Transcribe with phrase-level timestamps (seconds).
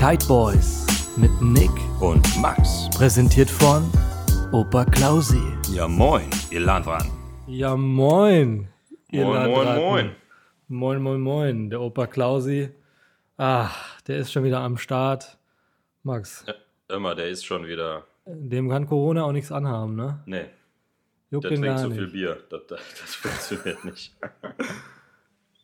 [0.00, 2.88] Kite Boys mit Nick, und Max.
[2.96, 3.82] präsentiert von
[4.52, 5.42] Opa Klausi.
[5.72, 7.06] Ja, moin, ihr Landran.
[7.46, 8.68] Ja, moin.
[9.10, 9.82] ihr Moin, moin, Landratten.
[9.84, 10.10] moin.
[10.68, 11.70] Moin, moin, moin.
[11.70, 12.70] Der Opa Klausi.
[13.36, 15.38] Ach, der ist schon wieder am Start.
[16.02, 18.04] Max, Ja, immer, der ist schon wieder.
[18.26, 20.22] dem kann Corona auch nichts anhaben, ne?
[20.26, 20.46] Nee,
[21.30, 21.98] Juckt der den trinkt gar so nicht.
[21.98, 22.38] viel Bier.
[22.48, 24.16] Das, das, das funktioniert nicht.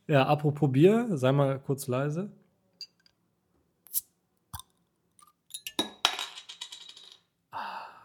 [0.07, 2.31] Ja, apropos Bier, sei mal kurz leise.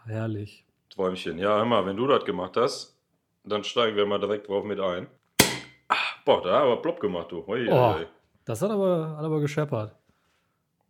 [0.06, 0.64] Herrlich.
[0.90, 1.38] Träumchen.
[1.38, 2.96] Ja, hör mal, wenn du das gemacht hast,
[3.44, 5.06] dann steigen wir mal direkt drauf mit ein.
[5.88, 7.46] Ah, boah, da aber plopp gemacht, du.
[7.46, 7.94] Hui, Oh.
[7.96, 8.06] hui.
[8.44, 9.94] Das hat aber, hat aber gescheppert.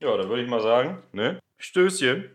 [0.01, 1.39] Ja, dann würde ich mal sagen, ne?
[1.59, 2.31] Stößchen.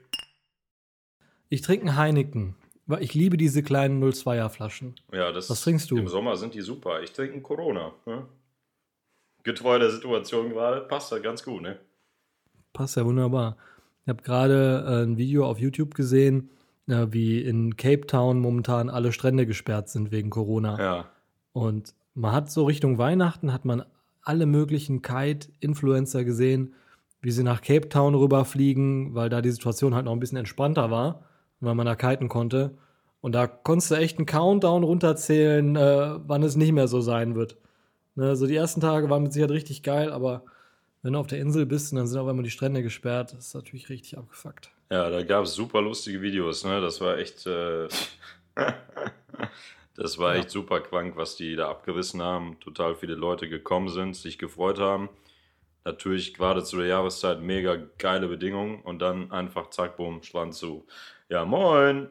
[1.50, 2.56] Ich trinke einen Heineken,
[2.86, 4.96] weil ich liebe diese kleinen 02er Flaschen.
[5.12, 5.98] Ja, das, Was trinkst du?
[5.98, 7.02] Im Sommer sind die super.
[7.02, 7.94] Ich trinke einen Corona.
[8.06, 8.26] Ne?
[9.44, 11.80] Getreu der Situation gerade, passt das ganz gut, ne?
[12.74, 13.58] Passt ja wunderbar.
[14.04, 16.50] Ich habe gerade äh, ein Video auf YouTube gesehen,
[16.88, 20.80] äh, wie in Cape Town momentan alle Strände gesperrt sind wegen Corona.
[20.80, 21.06] Ja.
[21.54, 23.84] Und man hat so Richtung Weihnachten hat man
[24.22, 26.74] alle möglichen Kite-Influencer gesehen,
[27.22, 30.92] wie sie nach Cape Town rüberfliegen, weil da die Situation halt noch ein bisschen entspannter
[30.92, 31.24] war,
[31.60, 32.78] weil man da kiten konnte.
[33.22, 37.36] Und da konntest du echt einen Countdown runterzählen, äh, wann es nicht mehr so sein
[37.36, 37.58] wird.
[38.16, 40.44] Ne, so die ersten Tage waren mit Sicherheit richtig geil, aber
[41.08, 43.48] wenn du auf der Insel bist und dann sind auf einmal die Strände gesperrt, das
[43.48, 44.70] ist natürlich richtig abgefuckt.
[44.92, 46.82] Ja, da gab es super lustige Videos, ne?
[46.82, 47.88] Das war echt, äh,
[49.96, 50.42] das war Ja.
[50.42, 52.60] echt super krank, was die da abgerissen haben.
[52.60, 55.08] Total viele Leute gekommen sind, sich gefreut haben.
[55.86, 60.86] Natürlich gerade zu der Jahreszeit mega geile Bedingungen und dann einfach zack, bumm, Strand zu.
[61.30, 62.10] Ja, moin.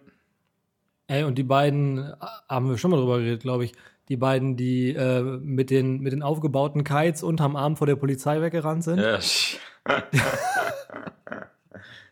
[1.08, 2.14] Ey, und die beiden, äh,
[2.48, 3.72] haben wir schon mal drüber geredet, glaube ich,
[4.08, 8.40] die beiden, die äh, mit, den, mit den aufgebauten Kites unterm Arm vor der Polizei
[8.40, 8.98] weggerannt sind.
[9.00, 9.18] Ja,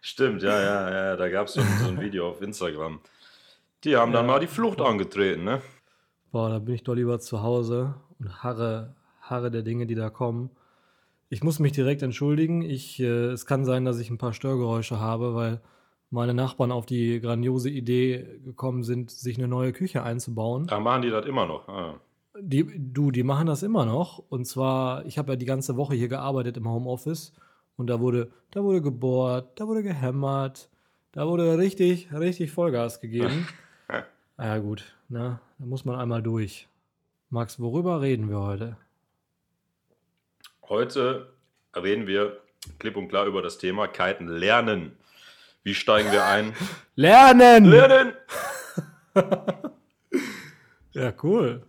[0.00, 3.00] Stimmt, ja, ja, ja, da gab es so, ein- so ein Video auf Instagram.
[3.84, 4.32] Die haben dann Ja.
[4.32, 5.62] mal die Flucht angetreten, ne?
[6.30, 10.10] Boah, da bin ich doch lieber zu Hause und harre, harre der Dinge, die da
[10.10, 10.50] kommen.
[11.30, 12.62] Ich muss mich direkt entschuldigen.
[12.62, 15.60] Ich, äh, es kann sein, dass ich ein paar Störgeräusche habe, weil
[16.14, 20.66] meine Nachbarn auf die grandiose Idee gekommen sind, sich eine neue Küche einzubauen.
[20.68, 21.68] Da machen die das immer noch.
[21.68, 22.00] Ah.
[22.40, 24.22] Die, du, die machen das immer noch.
[24.28, 27.32] Und zwar, ich habe ja die ganze Woche hier gearbeitet im Homeoffice
[27.76, 30.68] und da wurde, da wurde gebohrt, da wurde gehämmert,
[31.12, 33.46] da wurde richtig, richtig Vollgas gegeben.
[34.38, 35.40] ja gut, ne?
[35.58, 36.68] Da muss man einmal durch.
[37.28, 38.76] Max, worüber reden wir heute?
[40.68, 41.26] Heute
[41.74, 42.38] reden wir
[42.78, 44.96] klipp und klar über das Thema Kiten lernen.
[45.64, 46.52] Wie steigen wir ein?
[46.94, 47.64] Lernen!
[47.64, 48.12] lernen!
[50.92, 51.62] Ja, cool.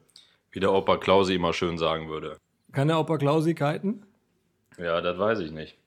[0.52, 2.38] Wie der Opa Klausi immer schön sagen würde.
[2.72, 4.06] Kann der Opa Klausi kiten?
[4.78, 5.78] Ja, das weiß ich nicht.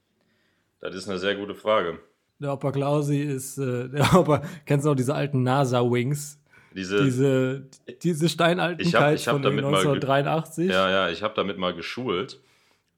[0.81, 2.01] Das ist eine sehr gute Frage.
[2.41, 6.41] Der Opa Klausi ist, äh, der Opa, kennst du auch diese alten NASA-Wings?
[6.75, 7.67] Diese, Diese,
[8.03, 10.69] diese steinalten Ich hab- ich hab von damit mal ge- 1983?
[10.71, 12.41] ja, ja, ich habe damit mal geschult.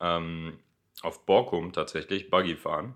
[0.00, 0.54] Ähm,
[1.02, 2.94] auf Borkum tatsächlich, Buggy fahren.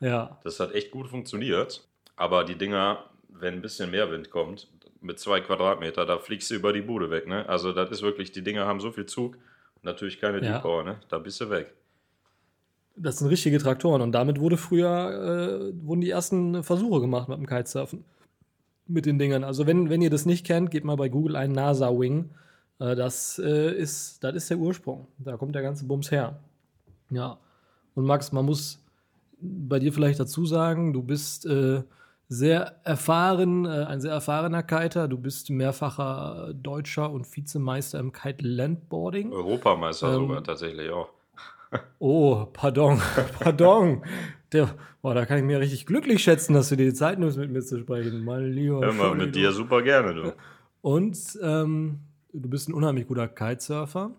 [0.00, 0.38] Ja.
[0.44, 1.86] Das hat echt gut funktioniert.
[2.16, 4.68] Aber die Dinger, wenn ein bisschen mehr Wind kommt,
[5.00, 7.26] mit zwei Quadratmeter, da fliegst du über die Bude weg.
[7.26, 7.48] Ne?
[7.48, 9.38] Also das ist wirklich, die Dinger haben so viel Zug.
[9.82, 10.52] Natürlich keine Ja.
[10.52, 11.00] Deep Power, ne?
[11.08, 11.72] Da bist du weg.
[12.96, 17.38] Das sind richtige Traktoren und damit wurde früher, äh, wurden die ersten Versuche gemacht mit
[17.38, 18.04] dem Kitesurfen.
[18.86, 19.42] Mit den Dingern.
[19.44, 22.28] Also wenn, wenn ihr das nicht kennt, gebt mal bei Google ein NASA-Wing.
[22.80, 25.06] Äh, das, äh, ist, das ist der Ursprung.
[25.18, 26.40] Da kommt der ganze Bums her.
[27.08, 27.38] Ja.
[27.94, 28.84] Und Max, man muss
[29.40, 31.82] bei dir vielleicht dazu sagen, du bist äh,
[32.28, 35.08] sehr erfahren, äh, ein sehr erfahrener Kiter.
[35.08, 39.32] Du bist mehrfacher Deutscher und Vizemeister im Kite-Landboarding.
[39.32, 41.10] Europameister Ähm, sogar tatsächlich auch.
[42.00, 43.00] Oh, pardon,
[43.38, 44.02] pardon.
[44.50, 47.38] Der, boah, da kann ich mir richtig glücklich schätzen, dass du dir die Zeit nimmst,
[47.38, 48.24] mit mir zu sprechen.
[48.24, 48.78] Mein lieber.
[48.78, 49.32] Immer mit Entschuldigung.
[49.32, 50.32] dir super gerne, du.
[50.82, 52.00] Und ähm,
[52.32, 54.10] du bist ein unheimlich guter Kitesurfer,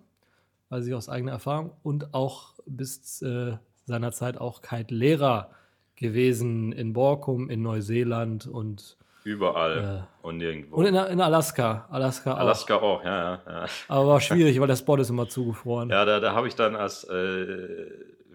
[0.70, 1.72] weiß ich aus eigener Erfahrung.
[1.84, 5.50] Und auch bist äh, seinerzeit auch Kite-Lehrer
[5.96, 10.78] gewesen in Borkum, in Neuseeland und, Überall und nirgendwo.
[10.78, 11.88] und in, in Alaska.
[11.92, 12.38] Alaska, auch.
[12.40, 13.40] Alaska auch, ja, ja.
[13.48, 15.90] Ja, Aber war schwierig, weil der Spot ist immer zugefroren.
[15.90, 17.88] ja da, da habe ich dann als, äh,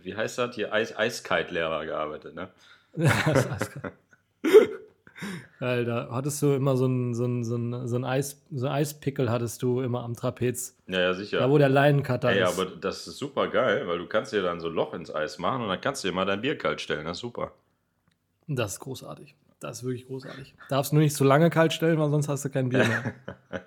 [0.02, 2.48] wie heißt das, hier Eis Eiskite-Lehrer gearbeitet, ne?
[5.60, 8.72] Da hattest du immer so ein, so ein, so ein, so ein, Eis, so ein
[8.72, 10.76] Eispickel hattest du immer am Trapez.
[10.86, 11.38] Ja, ja, sicher.
[11.38, 12.58] Da, wo der Leinencutter Ey, ist.
[12.58, 15.38] aber das ist super geil, weil du kannst dir dann so ein Loch ins Eis
[15.38, 17.06] machen und dann kannst du dir mal dein Bier kalt stellen.
[17.06, 17.52] Das ist super.
[18.46, 19.34] Das ist großartig.
[19.58, 20.54] Das ist wirklich großartig.
[20.68, 23.14] Darfst nur nicht zu lange kalt stellen, weil sonst hast du kein Bier mehr.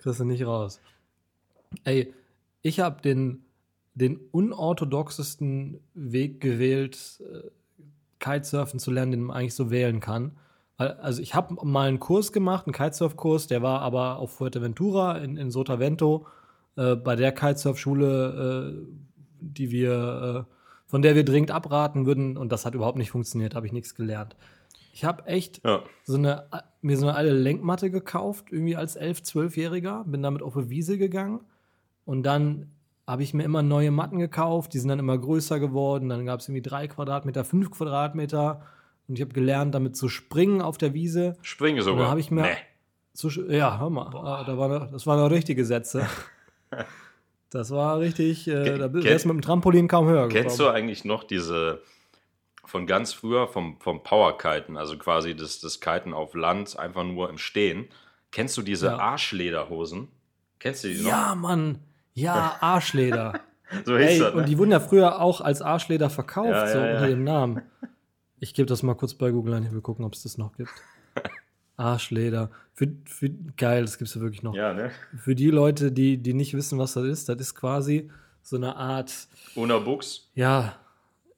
[0.00, 0.80] Kriegst du nicht raus.
[1.84, 2.14] Ey,
[2.62, 3.44] ich habe den
[3.94, 7.48] den unorthodoxesten Weg gewählt, äh,
[8.24, 10.32] Kitesurfen zu lernen, den man eigentlich so wählen kann.
[10.76, 15.36] Also ich habe mal einen Kurs gemacht, einen Kitesurf-Kurs, der war aber auf Fuerteventura in,
[15.36, 16.26] in Sotavento,
[16.76, 18.96] äh, bei der Kitesurf-Schule, äh,
[19.40, 20.54] die wir, äh,
[20.86, 23.94] von der wir dringend abraten würden, und das hat überhaupt nicht funktioniert, habe ich nichts
[23.94, 24.34] gelernt.
[24.92, 25.82] Ich habe echt Ja.
[26.04, 26.46] so eine,
[26.82, 30.98] mir so eine alte Lenkmatte gekauft, irgendwie als 11-, 12-Jähriger, bin damit auf eine Wiese
[30.98, 31.40] gegangen
[32.04, 32.70] und dann
[33.06, 36.40] habe ich mir immer neue Matten gekauft, die sind dann immer größer geworden, dann gab
[36.40, 38.62] es irgendwie drei Quadratmeter, fünf Quadratmeter
[39.08, 41.36] und ich habe gelernt, damit zu springen auf der Wiese.
[41.42, 42.00] Springe Und sogar.
[42.02, 42.56] dann habe ich mir, Nee.
[43.12, 46.06] zu, ja, hör mal, ah, da war, das waren noch richtige Sätze.
[47.50, 51.04] Das war richtig, äh, da wärst du mit dem Trampolin kaum höher Kennst du eigentlich
[51.04, 51.82] noch diese
[52.64, 57.30] von ganz früher vom, vom Powerkiten, also quasi das, das Kiten auf Land, einfach nur
[57.30, 57.86] im Stehen?
[58.32, 58.96] Kennst du diese Ja.
[58.98, 60.08] Arschlederhosen?
[60.58, 61.10] Kennst du die noch?
[61.10, 61.78] Ja, Mann,
[62.14, 63.40] ja, Arschleder.
[63.84, 64.40] so hieß Ey, das, ne?
[64.40, 67.62] und die wurden ja früher auch als Arschleder verkauft, Ja, so ja, unter dem Namen.
[68.38, 70.56] Ich gebe das mal kurz bei Google ein, ich will gucken, ob es das noch
[70.56, 70.70] gibt.
[71.76, 72.50] Arschleder.
[72.72, 74.54] Für, für, geil, das gibt es ja wirklich noch.
[74.54, 74.90] ja, ne?
[75.16, 78.10] Für die Leute, die, die nicht wissen, was das ist, das ist quasi
[78.42, 79.12] so eine Art,
[79.56, 80.30] Una Buchs.
[80.34, 80.76] ja,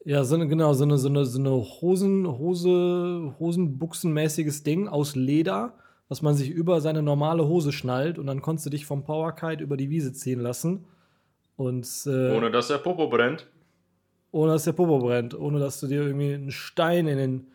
[0.04, 5.16] ja, so eine, genau, so eine, so eine, so eine Hosen, Hose, Hosenbuchsenmäßiges Ding aus
[5.16, 5.74] Leder,
[6.08, 9.62] was man sich über seine normale Hose schnallt und dann konntest du dich vom Powerkite
[9.62, 10.86] über die Wiese ziehen lassen.
[11.56, 13.46] Und äh, Ohne dass der Popo brennt.
[14.30, 17.46] ohne dass der Popo brennt, ohne dass du dir irgendwie einen Stein in den,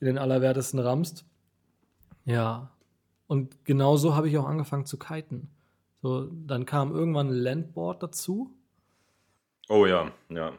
[0.00, 1.24] in den Allerwertesten rammst.
[2.24, 2.70] Ja.
[3.28, 5.48] Und genauso habe ich auch angefangen zu kiten.
[6.02, 8.52] So, dann kam irgendwann ein Landboard dazu.
[9.68, 10.52] Oh ja, ja.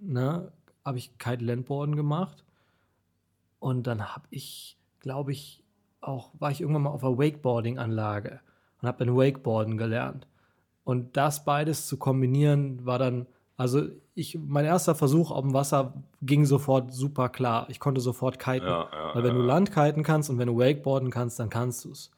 [0.00, 0.52] Ne,
[0.84, 2.44] habe ich Kite-Landboarden gemacht.
[3.58, 5.62] Und dann habe ich, glaube ich,
[6.06, 8.40] auch, war ich irgendwann mal auf einer Wakeboarding-Anlage
[8.80, 10.26] und habe dann Wakeboarden gelernt.
[10.84, 13.26] Und das beides zu kombinieren, war dann,
[13.56, 13.82] also
[14.14, 17.66] ich, mein erster Versuch auf dem Wasser ging sofort super klar.
[17.70, 18.66] Ich konnte sofort kiten.
[18.66, 19.40] Ja, ja, Weil wenn ja.
[19.42, 22.10] du Landkiten kannst und wenn du Wakeboarden kannst, dann kannst du es.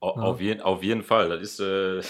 [0.00, 1.28] Au- Auf, jeden, auf jeden Fall.
[1.28, 2.00] Das ist, äh,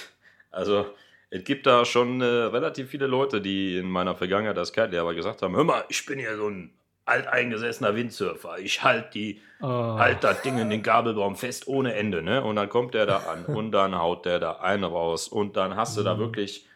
[0.50, 0.86] also,
[1.30, 5.42] es gibt da schon äh, relativ viele Leute, die in meiner Vergangenheit als Kite-Lehrer gesagt
[5.42, 6.70] haben: Hör mal, ich bin hier so ein
[7.08, 8.58] alteingesessener Windsurfer.
[8.58, 12.44] Ich halt die, Oh, halt das Ding in den Gabelbaum fest ohne Ende, ne?
[12.44, 15.74] Und dann kommt der da an und dann haut der da einen raus und dann
[15.76, 16.18] hast du da Mhm.
[16.20, 16.66] wirklich,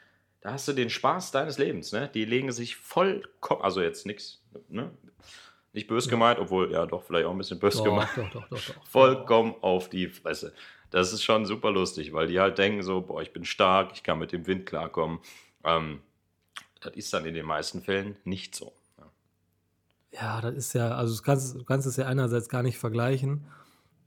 [0.40, 2.11] da hast du den Spaß deines Lebens, ne?
[2.12, 4.90] Die legen sich vollkommen, also jetzt nichts, ne?
[5.75, 8.49] Nicht bös gemeint, obwohl, ja, doch, vielleicht auch ein bisschen bös doch, gemeint doch, doch,
[8.49, 8.87] doch, doch.
[8.87, 10.52] vollkommen auf die Fresse.
[10.90, 14.02] Das ist schon super lustig, weil die halt denken so, boah, ich bin stark, ich
[14.02, 15.20] kann mit dem Wind klarkommen.
[15.64, 16.02] Ähm,
[16.81, 18.75] das ist dann in den meisten Fällen nicht so.
[20.12, 23.46] Ja, das ist ja, also du kannst, du kannst es ja einerseits gar nicht vergleichen.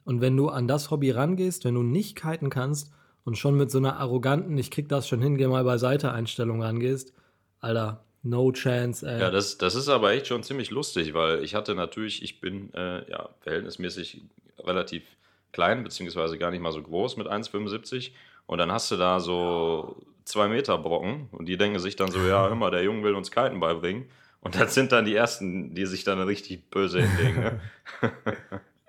[0.03, 2.91] Und wenn du an das Hobby rangehst, wenn du nicht kiten kannst
[3.23, 6.61] und schon mit so einer arroganten, ich krieg das schon hin, geh mal beiseite Einstellung
[6.61, 7.13] rangehst,
[7.59, 9.19] Alter, no chance, ey.
[9.19, 12.71] Ja, das, das ist aber echt schon ziemlich lustig, weil ich hatte natürlich, ich bin
[12.75, 14.21] äh, ja verhältnismäßig
[14.59, 15.03] relativ
[15.51, 18.11] klein, beziehungsweise gar nicht mal so groß mit 1,75
[18.45, 22.19] und dann hast du da so zwei Meter Brocken und die denken sich dann so,
[22.19, 24.05] ja, mal, der Junge will uns Kiten beibringen.
[24.45, 27.41] Und das sind dann die Ersten, die sich dann richtig böse hinlegen.
[27.41, 27.59] Ne?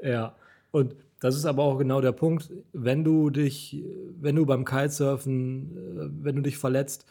[0.03, 0.37] Ja,
[0.71, 3.83] und das ist aber auch genau der Punkt, wenn du dich,
[4.21, 7.07] wenn du beim Kitesurfen, äh, wenn du dich verletzt,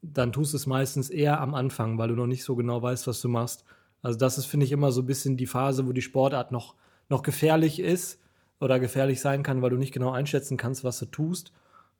[0.00, 3.06] dann tust du es meistens eher am Anfang, weil du noch nicht so genau weißt,
[3.06, 3.66] was du machst.
[4.00, 6.76] Also das ist, finde ich, immer so ein bisschen die Phase, wo die Sportart noch,
[7.10, 8.18] noch gefährlich ist
[8.60, 11.52] oder gefährlich sein kann, weil du nicht genau einschätzen kannst, was du tust.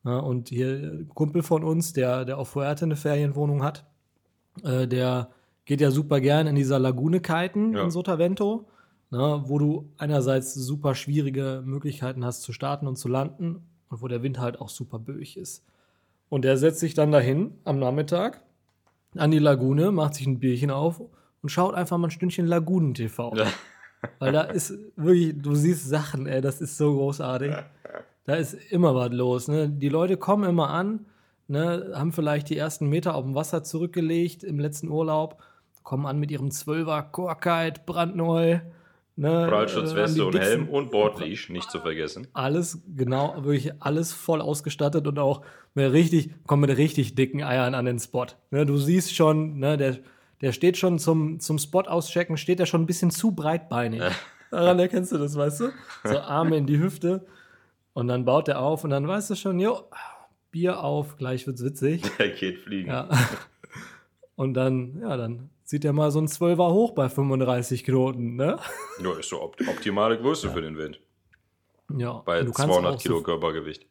[0.03, 3.85] Und hier ein Kumpel von uns, der, der auf Fuerte eine Ferienwohnung hat,
[4.65, 5.29] äh, der
[5.71, 7.85] geht ja super gern in dieser Lagune kiten Ja.
[7.85, 8.67] in Sotavento,
[9.11, 14.09] ne, wo du einerseits super schwierige Möglichkeiten hast zu starten und zu landen und wo
[14.09, 15.65] der Wind halt auch super böig ist.
[16.29, 18.43] Und der setzt sich dann dahin am Nachmittag
[19.17, 21.01] an die Lagune, macht sich ein Bierchen auf
[21.41, 23.33] und schaut einfach mal ein Stündchen Lagunen-TV.
[23.37, 23.47] Ja.
[24.19, 27.55] Weil da ist wirklich, du siehst Sachen, ey, das ist so großartig.
[28.25, 29.47] Da ist immer was los.
[29.47, 29.69] Ne?
[29.69, 31.07] Die Leute kommen immer an,
[31.49, 35.41] ne, haben vielleicht die ersten Meter auf dem Wasser zurückgelegt im letzten Urlaub,
[35.83, 38.61] kommen an mit ihrem Zwölfer Korkite, brandneu.
[39.17, 42.27] Ne, äh, Prallschutzweste die und Helm und Bordleash, nicht zu vergessen.
[42.33, 45.43] alles, genau, wirklich alles voll ausgestattet und auch
[45.75, 48.27] mit richtig, kommen mit richtig dicken Eiern an den Spot.
[48.51, 49.99] Ne, du siehst schon, ne, der,
[50.41, 54.03] der steht schon zum, zum Spot auschecken, steht er schon ein bisschen zu breitbeinig.
[54.51, 55.69] Daran erkennst du das, weißt du?
[56.05, 57.27] So Arme in die Hüfte
[57.93, 59.85] und dann baut er auf und dann weißt du schon, jo,
[60.51, 62.03] Bier auf, gleich wird's witzig.
[62.19, 62.89] Der geht fliegen.
[62.89, 63.09] Ja.
[64.35, 68.59] Und dann, ja, dann zieht er mal so ein Zwölfer hoch bei 35 Knoten, ne?
[69.01, 71.01] Ja, ist so opt optimale Größe für den Wind.
[71.97, 72.15] Ja.
[72.25, 73.87] Bei Und du kannst 200 auch Kilo So, Körpergewicht.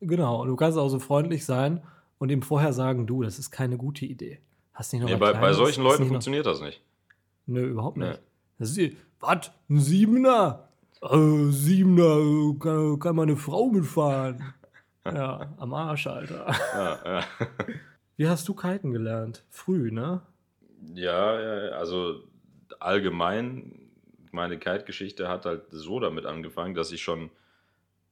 [0.00, 1.80] genau, und du kannst auch so freundlich sein
[2.18, 4.40] und ihm vorher sagen, du, das ist keine gute Idee.
[4.74, 6.82] Hast nicht noch Nee, bei, bei solchen Leuten noch- funktioniert das nicht.
[7.46, 8.20] Nö, überhaupt nicht.
[8.58, 8.96] Nee.
[9.20, 9.52] Was?
[9.70, 10.68] Ein Siebener?
[11.02, 14.42] Äh, Siebener, kann, kann meine Frau mitfahren.
[15.04, 16.46] ja, am Arsch, Alter.
[16.74, 17.24] Ja, ja.
[18.16, 19.44] Wie hast du kiten gelernt?
[19.50, 20.22] Früh, ne?
[20.94, 22.22] Ja, ja, also
[22.78, 23.90] allgemein,
[24.32, 27.30] meine Kite-Geschichte hat halt so damit angefangen, dass ich schon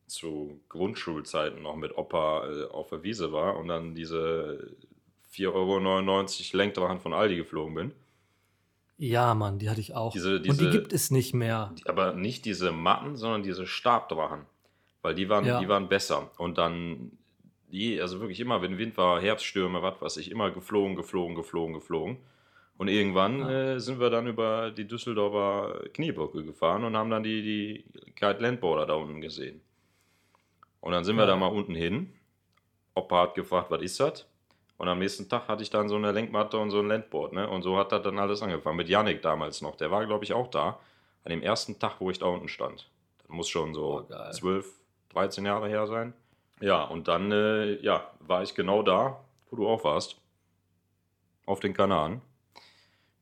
[0.06, 4.74] zu Grundschulzeiten noch mit Opa äh, auf der Wiese war und dann diese
[5.32, 5.52] 4,99
[6.52, 7.92] Euro Lenkdrachen von Aldi geflogen bin.
[8.96, 10.12] Ja, Mann, die hatte ich auch.
[10.12, 11.72] Diese- Und diese- die gibt es nicht mehr.
[11.86, 14.46] Aber nicht diese Matten, sondern diese Stabdrachen.
[15.02, 15.58] Weil die waren, Ja.
[15.60, 16.30] die waren besser.
[16.38, 17.12] Und dann,
[17.72, 21.74] die, also wirklich immer, wenn Wind war, Herbststürme, was weiß ich, immer geflogen, geflogen, geflogen,
[21.74, 22.18] geflogen.
[22.76, 23.50] Und irgendwann Ja.
[23.74, 28.38] äh, sind wir dann über die Düsseldorfer Kniebrücke gefahren und haben dann die, die Kite
[28.40, 29.60] Landboarder da unten gesehen.
[30.80, 31.28] Und dann sind wir Ja.
[31.28, 32.12] da mal unten hin.
[32.94, 34.26] Opa hat gefragt, was ist das?
[34.76, 37.48] Und am nächsten Tag hatte ich dann so eine Lenkmatte und so ein Landboard, ne?
[37.48, 38.76] Und so hat das dann alles angefangen.
[38.76, 39.76] Mit Yannick damals noch.
[39.76, 40.80] Der war, glaube ich, auch da.
[41.24, 42.90] An dem ersten Tag, wo ich da unten stand.
[43.18, 44.32] Das muss schon so Oh, geil.
[44.32, 44.66] 12,
[45.10, 46.12] 13 Jahre her sein.
[46.60, 50.20] Ja, und dann, äh, ja, war ich genau da, wo du auch warst.
[51.46, 52.20] Auf den Kanaren.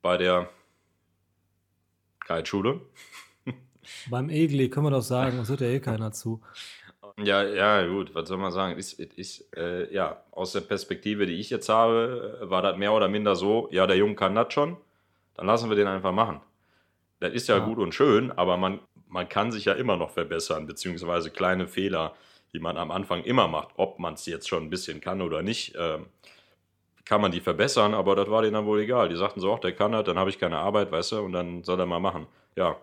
[0.02, 0.50] Bei der
[2.26, 2.80] Kiteschule.
[4.10, 6.40] Beim Egli können wir doch sagen, uns hört ja eh keiner zu.
[7.18, 8.78] Ja, ja, gut, was soll man sagen?
[8.78, 13.08] Ist, ist, äh, ja, aus der Perspektive, die ich jetzt habe, war das mehr oder
[13.08, 14.76] minder so, ja, der Junge kann das schon,
[15.34, 16.40] dann lassen wir den einfach machen.
[17.20, 17.64] Das ist ja, Ja.
[17.64, 22.14] gut und schön, aber man, man kann sich ja immer noch verbessern, beziehungsweise kleine Fehler,
[22.52, 25.42] die man am Anfang immer macht, ob man es jetzt schon ein bisschen kann oder
[25.42, 26.06] nicht, ähm,
[27.04, 29.08] kann man die verbessern, aber das war denen dann wohl egal.
[29.08, 31.32] Die sagten so, ach, der kann das, dann habe ich keine Arbeit, weißt du, und
[31.32, 32.26] dann soll er mal machen.
[32.56, 32.76] Ja,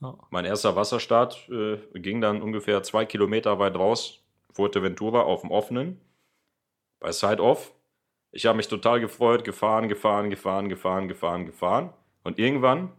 [0.00, 0.16] Ja.
[0.30, 4.22] mein erster Wasserstart äh, ging dann ungefähr zwei Kilometer weit raus,
[4.52, 6.00] Fuerteventura auf dem offenen,
[7.00, 7.72] bei Side-Off.
[8.32, 11.92] Ich habe mich total gefreut, gefahren, gefahren, gefahren, gefahren, gefahren, gefahren.
[12.24, 12.92] Und irgendwann,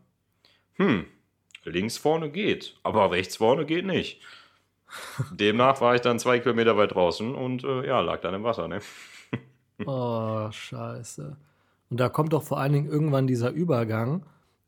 [0.76, 1.06] hm,
[1.64, 4.22] links vorne geht, aber rechts vorne geht nicht.
[5.32, 8.68] Demnach war ich dann zwei Kilometer weit draußen und äh, ja, lag dann im Wasser.
[8.68, 8.82] Ne?
[9.86, 11.36] Oh, scheiße.
[11.90, 14.24] Und da kommt doch vor allen Dingen irgendwann dieser Übergang.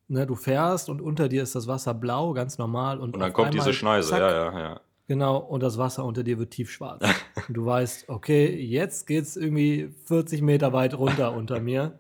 [0.08, 3.00] Ne, du fährst und unter dir ist das Wasser blau, ganz normal.
[3.00, 4.82] Und, Und dann kommt diese Schneise, zack, ja, ja, ja.
[5.08, 7.02] Genau, und das Wasser unter dir wird tiefschwarz.
[7.48, 11.98] und du weißt, okay, jetzt geht's irgendwie 40 Meter weit runter unter mir.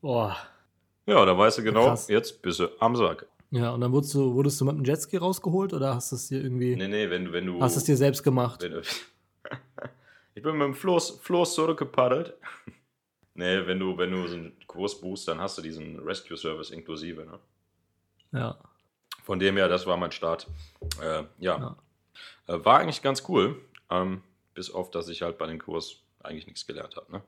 [0.00, 0.36] Boah.
[1.06, 2.08] Ja, da weißt du genau, Krass.
[2.08, 3.26] jetzt bist du am Sack.
[3.50, 6.28] Ja, und dann wurdest du, wurdest du mit dem Jetski rausgeholt oder hast du es
[6.28, 7.60] dir irgendwie, Nee, nee, wenn, du- wenn du.
[7.60, 8.62] hast du es dir selbst gemacht?
[8.62, 8.72] Wenn
[10.36, 12.34] ich bin mit dem Floß, Floß zurückgepaddelt.
[13.34, 16.70] nee, wenn du, wenn du so einen Kurs buchst, dann hast du diesen Rescue Service
[16.70, 17.24] inklusive.
[17.24, 17.38] Ne?
[18.38, 18.58] Ja.
[19.24, 20.46] Von dem her, das war mein Start.
[21.02, 21.76] Äh, ja.
[22.46, 23.60] Äh, war eigentlich ganz cool.
[23.90, 27.10] Ähm, bis auf, dass ich halt bei dem Kurs eigentlich nichts gelernt habe.
[27.10, 27.22] Ne?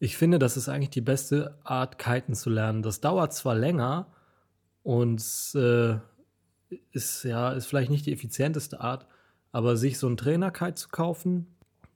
[0.00, 2.82] Ich finde, das ist eigentlich die beste Art, Kiten zu lernen.
[2.82, 4.12] Das dauert zwar länger
[4.82, 5.22] und
[5.54, 5.98] äh,
[6.90, 9.06] ist ja ist vielleicht nicht die effizienteste Art,
[9.52, 11.53] aber sich so einen Trainer-Kite zu kaufen,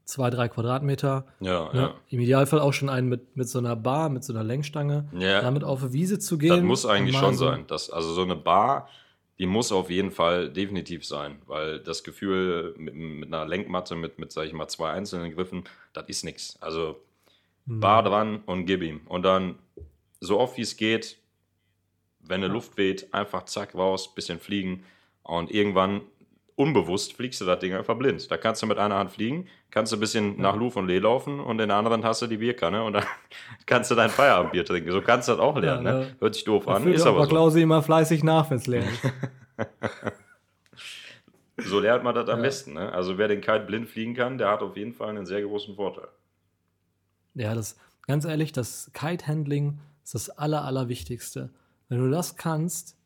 [0.09, 1.95] zwei, drei Quadratmeter, Ja, ne, ja.
[2.09, 5.43] im Idealfall auch schon einen mit, mit so einer Bar, mit so einer Lenkstange, Ja.
[5.43, 6.49] damit auf die Wiese zu gehen.
[6.50, 7.65] Das muss eigentlich schon so- sein.
[7.67, 8.88] Das, also so eine Bar,
[9.38, 14.19] die muss auf jeden Fall definitiv sein, weil das Gefühl mit, mit einer Lenkmatte mit,
[14.19, 16.57] mit, sag ich mal, zwei einzelnen Griffen, das ist nichts.
[16.61, 16.97] Also
[17.67, 17.81] Hm.
[17.81, 19.03] Bar dran und gib ihm.
[19.09, 19.57] Und dann
[20.21, 21.19] so oft wie es geht,
[22.21, 24.85] wenn eine Luft weht, einfach zack raus, bisschen fliegen
[25.23, 26.00] und irgendwann
[26.59, 28.31] unbewusst fliegst du das Ding einfach blind.
[28.31, 30.99] Da kannst du mit einer Hand fliegen, kannst du ein bisschen nach Luf und Lee
[30.99, 33.05] laufen und in der anderen hast du die Bierkanne und dann
[33.67, 34.91] kannst du dein Feierabendbier trinken.
[34.91, 35.87] So kannst du das auch lernen.
[35.87, 35.99] Ja, ne?
[36.00, 36.17] ne?
[36.19, 37.31] Hört sich doof an, ist aber Opa so.
[37.31, 39.03] Klausi immer fleißig nach, wenn's leer ist.
[41.61, 42.43] So lernt man das am Ja.
[42.43, 42.75] besten.
[42.75, 42.93] Ne?
[42.93, 45.75] Also wer den Kite blind fliegen kann, der hat auf jeden Fall einen sehr großen
[45.75, 46.07] Vorteil.
[47.35, 51.50] Ja, das, ganz ehrlich, das Kite-Handling ist das Aller, Allerwichtigste.
[51.88, 52.97] Wenn du das kannst,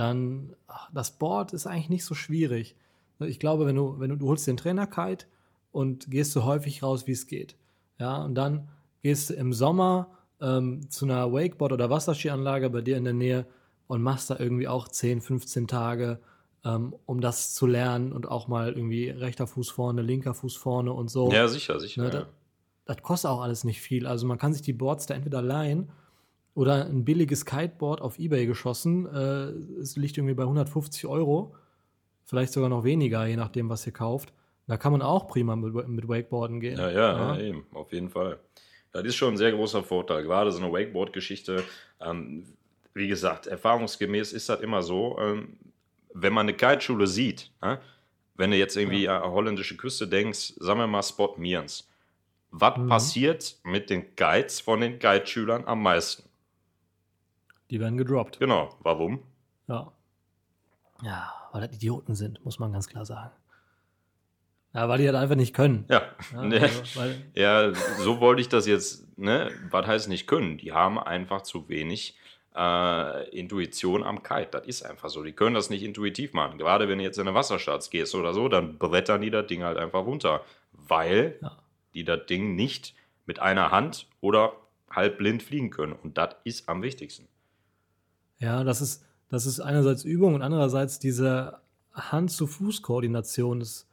[0.00, 2.74] dann, ach, das Board ist eigentlich nicht so schwierig.
[3.20, 5.26] Ich glaube, wenn du, wenn du, du holst den Trainer-Kite
[5.72, 7.54] und gehst so häufig raus, wie es geht.
[7.98, 8.68] Ja, und dann
[9.02, 10.08] gehst du im Sommer
[10.40, 13.46] ähm, zu einer Wakeboard- oder Wasserskianlage bei dir in der Nähe
[13.86, 16.18] und machst da irgendwie auch 10, 15 Tage,
[16.64, 20.92] ähm, um das zu lernen und auch mal irgendwie rechter Fuß vorne, linker Fuß vorne
[20.92, 21.30] und so.
[21.30, 22.02] Ja, sicher, sicher.
[22.02, 22.14] Ne, ja.
[22.20, 22.26] da-
[22.86, 24.06] das kostet auch alles nicht viel.
[24.06, 25.90] Also man kann sich die Boards da entweder leihen
[26.54, 29.06] oder ein billiges Kiteboard auf Ebay geschossen.
[29.06, 31.54] Äh, es liegt irgendwie bei 150 Euro.
[32.24, 34.32] Vielleicht sogar noch weniger, je nachdem, was ihr kauft.
[34.66, 36.78] Da kann man auch prima mit, mit Wakeboarden gehen.
[36.78, 38.38] Ja, ja, ja, eben, auf jeden Fall.
[38.92, 40.22] Das ist schon ein sehr großer Vorteil.
[40.22, 41.64] Gerade so eine Wakeboard-Geschichte.
[42.00, 42.44] Ähm,
[42.94, 45.58] wie gesagt, erfahrungsgemäß ist das immer so, ähm,
[46.12, 47.76] wenn man eine Kiteschule sieht, äh,
[48.36, 51.88] wenn du jetzt irgendwie an holländische Küste denkst, sagen wir mal Spot Mierens,
[52.50, 56.29] was passiert mit den Guides von den Guide-Schülern am meisten?
[57.70, 58.38] Die werden gedroppt.
[58.40, 58.76] Genau.
[58.80, 59.22] Warum?
[59.68, 59.92] Ja.
[61.02, 63.30] Ja, weil das Idioten sind, muss man ganz klar sagen.
[64.72, 65.84] Ja, weil die halt einfach nicht können.
[65.88, 66.02] Ja.
[66.32, 69.50] Ja, also, Ja, so wollte ich das jetzt, ne?
[69.70, 70.58] Was heißt nicht können?
[70.58, 72.16] Die haben einfach zu wenig
[72.54, 74.48] äh, Intuition am Kite.
[74.52, 75.24] Das ist einfach so.
[75.24, 76.58] Die können das nicht intuitiv machen.
[76.58, 79.62] Gerade wenn du jetzt in eine Wasserstarts gehst oder so, dann brettern die das Ding
[79.64, 80.44] halt einfach runter.
[80.72, 81.56] Weil Ja.
[81.94, 82.94] die das Ding nicht
[83.26, 84.52] mit einer Hand oder
[84.90, 85.92] halb blind fliegen können.
[85.94, 87.26] Und das ist am wichtigsten.
[88.40, 91.58] Ja, das ist, das ist einerseits Übung und andererseits diese
[91.94, 93.86] Hand-zu-Fuß-Koordination ist,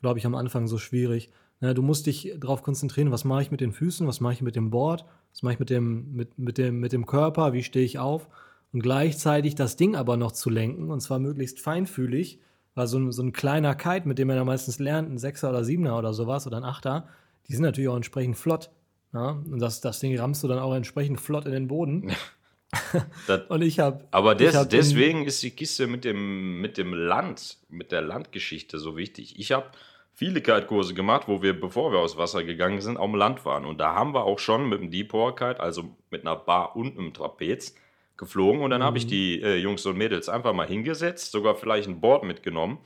[0.00, 1.30] glaube ich, am Anfang so schwierig.
[1.60, 4.42] Ne, du musst dich darauf konzentrieren, was mache ich mit den Füßen, was mache ich
[4.42, 7.62] mit dem Board, was mache ich mit dem, mit, mit, dem, mit dem Körper, wie
[7.62, 8.28] stehe ich auf
[8.72, 12.40] und gleichzeitig das Ding aber noch zu lenken und zwar möglichst feinfühlig,
[12.74, 15.50] weil so ein, so ein kleiner Kite, mit dem man ja meistens lernt, ein Sechser
[15.50, 17.06] oder Siebener oder sowas oder ein Achter,
[17.46, 18.70] die sind natürlich auch entsprechend flott.
[19.12, 19.30] Ja?
[19.30, 22.12] Und das, das Ding rammst du dann auch entsprechend flott in den Boden.
[23.26, 24.04] Das, Und ich habe.
[24.10, 28.02] aber des, ich hab deswegen ist die Kiste mit dem, mit dem Land, mit der
[28.02, 29.38] Landgeschichte so wichtig.
[29.38, 29.66] Ich habe
[30.14, 33.64] viele Kite-Kurse gemacht, wo wir, bevor wir aufs Wasser gegangen sind, auf dem Land waren.
[33.64, 36.98] Und da haben wir auch schon mit dem Deep Kite, also mit einer Bar und
[36.98, 37.74] einem Trapez,
[38.16, 38.62] geflogen.
[38.62, 42.00] Und dann habe ich die äh, Jungs und Mädels einfach mal hingesetzt, sogar vielleicht ein
[42.00, 42.78] Board mitgenommen.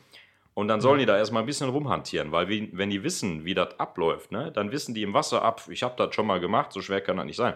[0.54, 3.52] Und dann sollen die da erstmal ein bisschen rumhantieren, weil wie, wenn die wissen, wie
[3.52, 6.72] das abläuft, ne, dann wissen die im Wasser ab, ich habe das schon mal gemacht,
[6.72, 7.52] so schwer kann das nicht sein.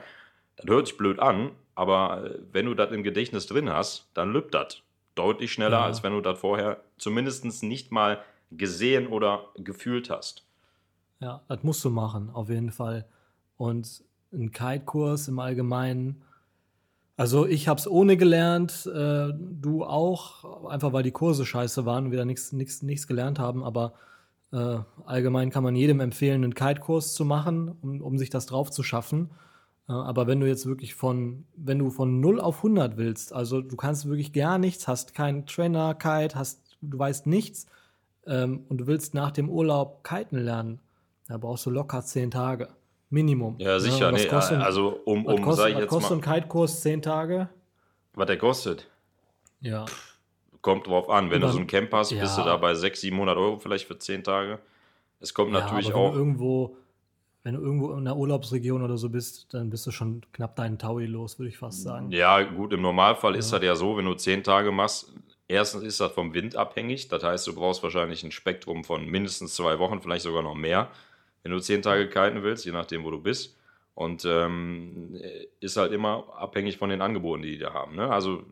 [0.56, 4.32] Das hört sich blöd an, aber äh, wenn du das im Gedächtnis drin hast, dann
[4.34, 4.82] lübt das
[5.14, 5.84] deutlich schneller, Ja.
[5.87, 8.18] als wenn du das vorher zumindest nicht mal
[8.50, 10.44] gesehen oder gefühlt hast.
[11.20, 13.06] Ja, das musst du machen, auf jeden Fall.
[13.56, 16.22] Und ein Kite-Kurs im Allgemeinen.
[17.16, 22.06] Also ich habe es ohne gelernt, äh, du auch, einfach weil die Kurse scheiße waren
[22.06, 23.64] und wir da nichts gelernt haben.
[23.64, 23.94] Aber
[24.52, 28.70] äh, allgemein kann man jedem empfehlen, einen Kite-Kurs zu machen, um, um sich das drauf
[28.70, 29.30] zu schaffen.
[29.90, 33.60] Äh, aber wenn du jetzt wirklich von, wenn du von 0 auf 100 willst, also
[33.60, 37.67] du kannst wirklich gar nichts, hast keinen Trainer-Kite, hast, du weißt nichts
[38.26, 40.78] ähm, und du willst nach dem Urlaub kiten lernen,
[41.26, 42.69] da brauchst du locker 10 Tage.
[43.12, 43.56] Minimum.
[43.58, 44.06] Ja, sicher.
[44.08, 46.34] und was nee, kostet, also, um, um kostet, sag ich was jetzt kostet mal, ein
[46.43, 47.49] Kite-Kurs 10 Tage?
[48.15, 48.86] was der kostet.
[49.60, 49.84] Ja.
[50.62, 51.30] Kommt drauf an.
[51.30, 52.47] Wenn Über- du so ein Camp hast, bist du Ja.
[52.47, 54.60] da bei 600, 700 Euro vielleicht für 10 Tage.
[55.19, 56.15] Es kommt natürlich ja, wenn auch.
[56.15, 56.76] Irgendwo,
[57.43, 60.79] wenn du irgendwo in einer Urlaubsregion oder so bist, dann bist du schon knapp deinen
[60.79, 62.11] Taui los, würde ich fast sagen.
[62.13, 63.59] Ja, gut, im Normalfall ist Ja.
[63.59, 65.13] das ja so, wenn du 10 Tage machst,
[65.49, 67.09] erstens ist das vom Wind abhängig.
[67.09, 70.91] Das heißt, du brauchst wahrscheinlich ein Spektrum von mindestens zwei Wochen, vielleicht sogar noch mehr,
[71.43, 73.57] wenn du 10 Tage kiten willst, je nachdem, wo du bist.
[73.95, 75.19] Und ähm,
[75.61, 77.97] ist halt immer abhängig von den Angeboten, die die da haben.
[77.97, 78.11] Ne?
[78.11, 78.43] Also,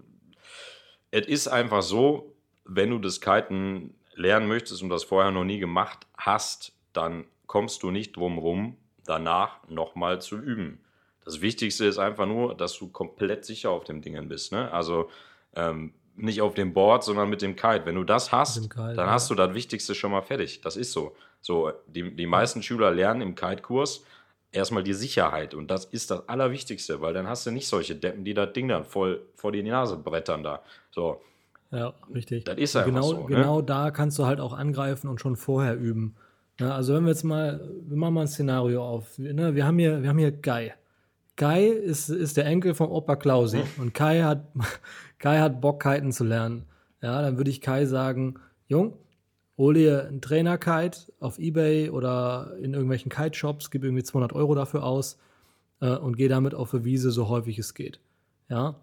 [1.10, 5.58] es ist einfach so, wenn du das Kiten lernen möchtest und das vorher noch nie
[5.58, 10.80] gemacht hast, dann kommst du nicht drum rum, danach nochmal zu üben.
[11.24, 14.52] Das Wichtigste ist einfach nur, dass du komplett sicher auf dem Dingen bist.
[14.52, 14.70] Ne?
[14.72, 15.10] Also
[15.56, 17.84] ähm, nicht auf dem Board, sondern mit dem Kite.
[17.84, 19.10] Wenn du das hast, Kite, dann ja.
[19.10, 20.60] hast du das Wichtigste schon mal fertig.
[20.60, 21.16] Das ist so.
[21.40, 24.04] So, die, die meisten Schüler lernen im Kite-Kurs
[24.50, 25.54] erstmal die Sicherheit.
[25.54, 28.68] Und das ist das Allerwichtigste, weil dann hast du nicht solche Deppen, die das Ding
[28.68, 30.62] dann voll vor die Nase brettern da.
[30.90, 31.20] So,
[31.70, 32.44] Ja, richtig.
[32.44, 33.36] Das ist einfach genau, so, ne?
[33.36, 36.16] Genau da kannst du halt auch angreifen und schon vorher üben.
[36.60, 39.16] Ja, also wenn wir jetzt mal, wir machen mal ein Szenario auf.
[39.18, 40.72] Ne, wir haben hier, wir haben hier Guy.
[41.36, 44.52] Guy ist, ist der Enkel vom Opa Klausi und Kai hat,
[45.18, 46.64] Kai hat Bock, Kiten zu lernen.
[47.00, 48.98] Ja, dann würde ich Kai sagen, Jung,
[49.56, 54.82] hol dir einen Trainer-Kite auf Ebay oder in irgendwelchen Kite-Shops, gib irgendwie 200 Euro dafür
[54.82, 55.16] aus
[55.80, 58.00] äh, und geh damit auf der Wiese so häufig es geht.
[58.48, 58.80] Ja,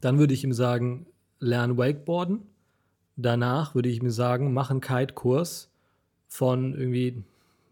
[0.00, 1.06] dann würde ich ihm sagen,
[1.38, 2.42] lern Wakeboarden.
[3.14, 5.70] Danach würde ich mir sagen, mach einen Kite-Kurs
[6.28, 7.22] von irgendwie,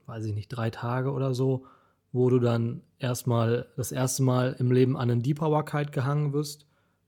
[0.07, 1.65] weiß ich nicht, drei Tage oder so,
[2.13, 6.33] wo du dann erstmal das erste Mal im Leben an einen Deep Power Kite gehangen
[6.33, 6.67] wirst,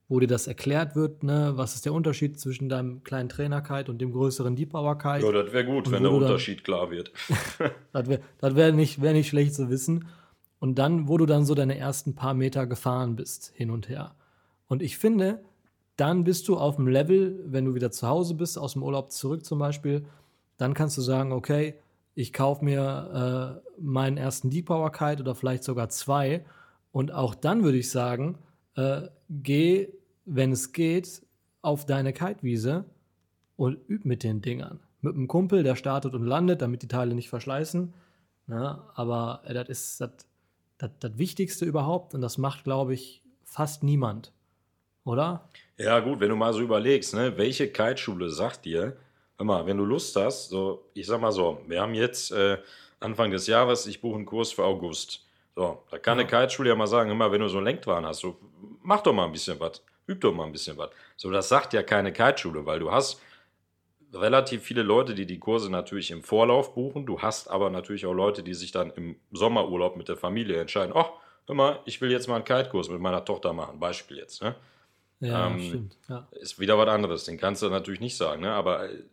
[0.09, 3.99] wo dir das erklärt wird, ne, was ist der Unterschied zwischen deinem kleinen Trainer-Kite und
[3.99, 5.25] dem größeren Deep Power Kite.
[5.25, 7.11] ja, das wäre gut, Und wenn der du dann- Unterschied klar wird.
[7.93, 8.21] Das wäre
[8.55, 10.07] wär nicht, wär nicht schlecht zu wissen.
[10.59, 14.15] Und dann, wo du dann so deine ersten paar Meter gefahren bist, hin und her.
[14.67, 15.41] Und ich finde,
[15.97, 19.11] dann bist du auf dem Level, wenn du wieder zu Hause bist, aus dem Urlaub
[19.11, 20.05] zurück zum Beispiel,
[20.57, 21.75] dann kannst du sagen, okay,
[22.15, 26.43] ich kaufe mir äh, meinen ersten Deep Power Kite oder vielleicht sogar zwei.
[26.91, 28.39] Und auch dann würde ich sagen,
[28.75, 29.89] äh, geh,
[30.25, 31.21] wenn es geht,
[31.61, 32.85] auf deine Kitewiese
[33.55, 34.79] und üb mit den Dingern.
[35.01, 37.93] Mit einem Kumpel, der startet und landet, damit die Teile nicht verschleißen.
[38.47, 38.81] Ne?
[38.95, 40.01] Aber äh, das ist
[40.77, 44.31] das Wichtigste überhaupt und das macht, glaube ich, fast niemand.
[45.03, 45.49] Oder?
[45.77, 48.97] Ja, gut, wenn du mal so überlegst, ne, welche Kiteschule sagt dir,
[49.45, 52.57] mal, wenn du Lust hast, so, ich sag mal so, wir haben jetzt äh,
[52.99, 55.23] Anfang des Jahres, ich buche einen Kurs für August.
[55.55, 56.21] So, da kann Ja.
[56.25, 58.37] eine Kiteschule ja mal sagen, immer wenn du so einen Lenkwahn hast, so,
[58.81, 60.89] mach doch mal ein bisschen was, üb doch mal ein bisschen was.
[61.15, 63.21] So, das sagt ja keine Kiteschule, weil du hast
[64.13, 67.05] relativ viele Leute, die die Kurse natürlich im Vorlauf buchen.
[67.05, 70.93] Du hast aber natürlich auch Leute, die sich dann im Sommerurlaub mit der Familie entscheiden,
[70.95, 71.09] ach,
[71.45, 73.79] hör mal, ich will jetzt mal einen Kite-Kurs mit meiner Tochter machen.
[73.79, 74.55] Beispiel jetzt, ne?
[75.19, 75.97] Ja, Ähm, stimmt.
[76.09, 76.27] Ja.
[76.31, 78.51] Ist wieder was anderes, den kannst du natürlich nicht sagen, ne?
[78.53, 79.03] aber äh,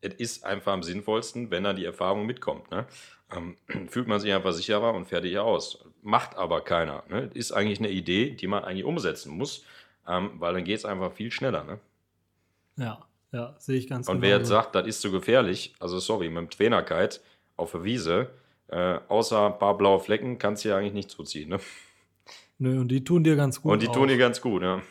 [0.00, 2.70] es ist einfach am sinnvollsten, wenn dann die Erfahrung mitkommt.
[2.70, 2.86] Ne?
[3.34, 3.56] Ähm,
[3.88, 5.84] fühlt man sich einfach sicherer und fertig aus.
[6.02, 7.04] Macht aber keiner.
[7.08, 7.30] Ne?
[7.34, 9.64] Ist eigentlich eine Idee, die man eigentlich umsetzen muss,
[10.06, 11.64] ähm, weil dann geht es einfach viel schneller.
[11.64, 11.78] Ne?
[12.76, 16.30] ja, ja, sehe ich ganz Und wer jetzt sagt, das ist zu gefährlich, also sorry,
[16.30, 17.20] mit dem Trainerkite
[17.56, 18.30] auf der Wiese,
[18.68, 21.50] äh, außer ein paar blaue Flecken, kannst du ja eigentlich nicht zuziehen.
[21.50, 21.60] Ne?
[22.58, 23.72] Nö, und die tun dir ganz gut.
[23.72, 23.92] und die auch.
[23.92, 24.62] tun dir ganz gut.
[24.62, 24.82] Ja.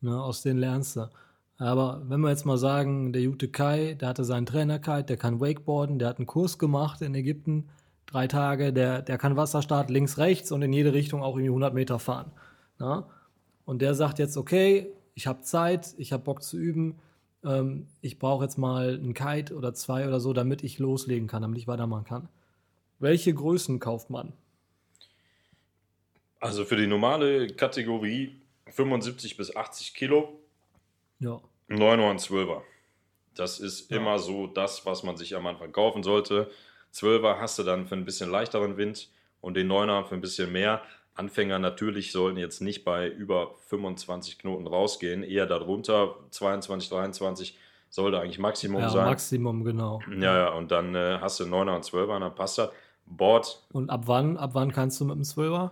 [0.00, 1.08] Ne, aus denen lernst du.
[1.58, 5.40] Aber wenn wir jetzt mal sagen, der Jute Kai, der hatte seinen Trainerkite, der kann
[5.40, 7.68] Wakeboarden, der hat einen Kurs gemacht in Ägypten,
[8.06, 11.72] drei Tage, der, der kann Wasserstart links, rechts und in jede Richtung auch irgendwie 100
[11.74, 12.32] Meter fahren.
[12.78, 13.08] Na?
[13.64, 16.98] Und der sagt jetzt, okay, ich habe Zeit, ich habe Bock zu üben,
[17.44, 21.42] ähm, ich brauche jetzt mal einen Kite oder zwei oder so, damit ich loslegen kann,
[21.42, 22.28] damit ich weitermachen kann.
[22.98, 24.32] Welche Größen kauft man?
[26.40, 30.40] Also für die normale Kategorie 75 bis 80 Kilo,
[31.24, 32.60] Ja, 9er und 12er.
[33.34, 33.96] Das ist Ja.
[33.96, 36.50] immer so das, was man sich am Anfang kaufen sollte.
[36.92, 39.08] 12er hast du dann für ein bisschen leichteren Wind
[39.40, 40.82] und den 9er für ein bisschen mehr.
[41.16, 46.16] Anfänger natürlich sollten jetzt nicht bei über 25 Knoten rausgehen, eher darunter.
[46.30, 47.58] 22, 23
[47.88, 49.06] sollte eigentlich Maximum ja sein.
[49.06, 50.00] Maximum, genau.
[50.10, 52.70] ja, ja, und dann äh, hast du 9er und 12er und dann passt das.
[53.06, 55.70] Board, Und ab wann, ab wann kannst du mit dem 12er?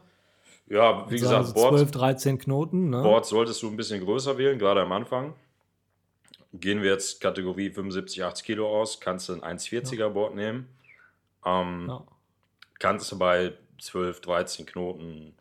[0.68, 3.02] ja, wie gesagt, so Board, 12, 13 Knoten, ne?
[3.02, 5.34] Board solltest du ein bisschen größer wählen, gerade am Anfang.
[6.54, 10.68] Gehen wir jetzt Kategorie 75, 80 Kilo aus, kannst du ein 1,40er Board nehmen.
[11.44, 12.04] Ähm, Ja.
[12.78, 15.34] Kannst du bei 12, 13 Knoten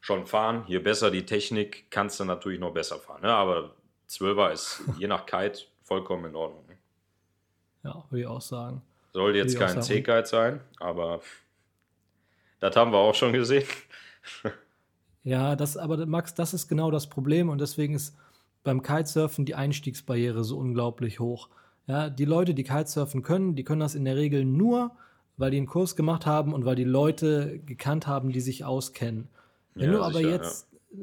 [0.00, 0.64] schon fahren.
[0.68, 3.22] Je besser die Technik, kannst du natürlich noch besser fahren.
[3.22, 3.30] Ne?
[3.32, 3.74] Aber
[4.08, 6.64] 12er ist je nach Kite vollkommen in Ordnung.
[6.66, 6.76] Ne?
[7.84, 8.82] ja, würde ich auch sagen.
[9.12, 9.80] Soll jetzt kein.
[9.80, 11.20] C-Kite sein, aber
[12.58, 13.66] das haben wir auch schon gesehen.
[15.22, 18.16] Ja, das, aber Max, das ist genau das Problem und deswegen ist
[18.64, 21.48] beim Kitesurfen die Einstiegsbarriere so unglaublich hoch.
[21.86, 24.92] Ja, die Leute, die Kitesurfen können, die können das in der Regel nur,
[25.36, 29.28] weil die einen Kurs gemacht haben und weil die Leute gekannt haben, die sich auskennen.
[29.74, 30.96] Wenn Ja, du aber sicher, jetzt äh,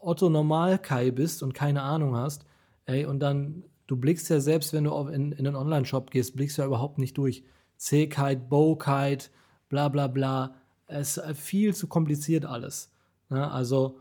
[0.00, 2.44] Otto Normal-Kai bist und keine Ahnung hast,
[2.86, 6.58] ey, und dann, du blickst ja selbst, wenn du in, in einen Online-Shop gehst, blickst
[6.58, 7.44] du ja überhaupt nicht durch.
[7.78, 9.30] C-Kite, Bow-Kite,
[9.68, 10.54] bla bla bla.
[10.86, 12.90] Es ist viel zu kompliziert alles.
[13.28, 13.50] Ne?
[13.50, 14.00] Also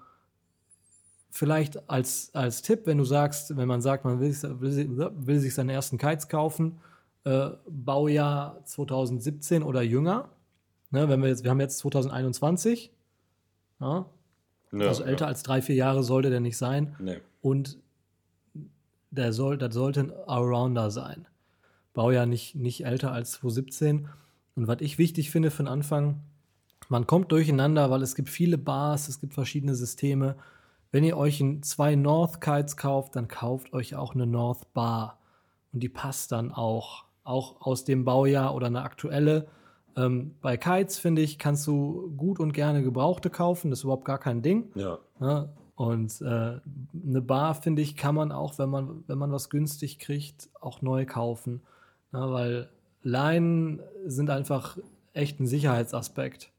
[1.36, 5.40] vielleicht als, als Tipp, wenn du sagst, wenn man sagt, man will, sich- will, will
[5.40, 6.78] sich seinen ersten Kites kaufen,
[7.26, 10.30] äh, Baujahr 2017 oder jünger.
[10.92, 12.94] Ne, wenn wir jetzt, wir haben jetzt 2021.
[13.82, 14.06] Ja,
[14.72, 16.96] Ja, also älter als drei, vier Jahre sollte der nicht sein.
[17.00, 17.20] Nee.
[17.42, 17.80] Und
[19.12, 21.28] der soll, das sollte ein Allrounder sein.
[21.94, 24.08] Baujahr nicht, nicht älter als 2017.
[24.56, 26.22] Und was ich wichtig finde für den Anfang,
[26.88, 30.36] man kommt durcheinander, weil es gibt viele Bars, es gibt verschiedene Systeme.
[30.96, 35.20] Wenn ihr euch zwei North Kites kauft, dann kauft euch auch eine North Bar.
[35.74, 39.46] Und die passt dann auch, auch aus dem Baujahr oder eine aktuelle.
[39.98, 44.06] Ähm, bei Kites, finde ich, kannst du gut und gerne Gebrauchte kaufen, das ist überhaupt
[44.06, 44.72] gar kein Ding.
[44.76, 45.00] Ja.
[45.20, 45.50] Ne?
[45.76, 50.00] Und äh, eine Bar, finde ich, kann man auch, wenn man, wenn man was günstig
[50.00, 51.62] kriegt, auch neu kaufen.
[52.14, 52.22] Ne?
[52.32, 52.70] Weil
[53.04, 54.78] Leinen sind einfach
[55.12, 56.54] echt ein Sicherheitsaspekt.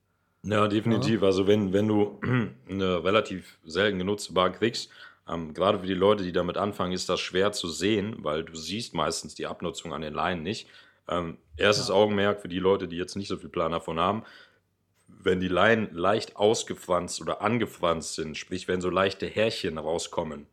[0.47, 1.23] Ja, definitiv.
[1.23, 2.21] Also wenn, wenn du
[2.71, 4.91] eine relativ selten genutzte Bar kriegst,
[5.29, 8.55] ähm, gerade für die Leute, die damit anfangen, ist das schwer zu sehen, weil du
[8.55, 10.69] siehst meistens die Abnutzung an den Leinen nicht.
[11.09, 14.23] Ähm, erstes Augenmerk für die Leute, die jetzt nicht so viel Plan davon haben,
[15.09, 20.47] wenn die Leinen leicht ausgefranst oder angefranst sind, sprich wenn so leichte Härchen rauskommen,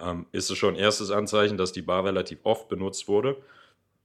[0.00, 3.36] ähm, ist es schon erstes Anzeichen, dass die Bar relativ oft benutzt wurde.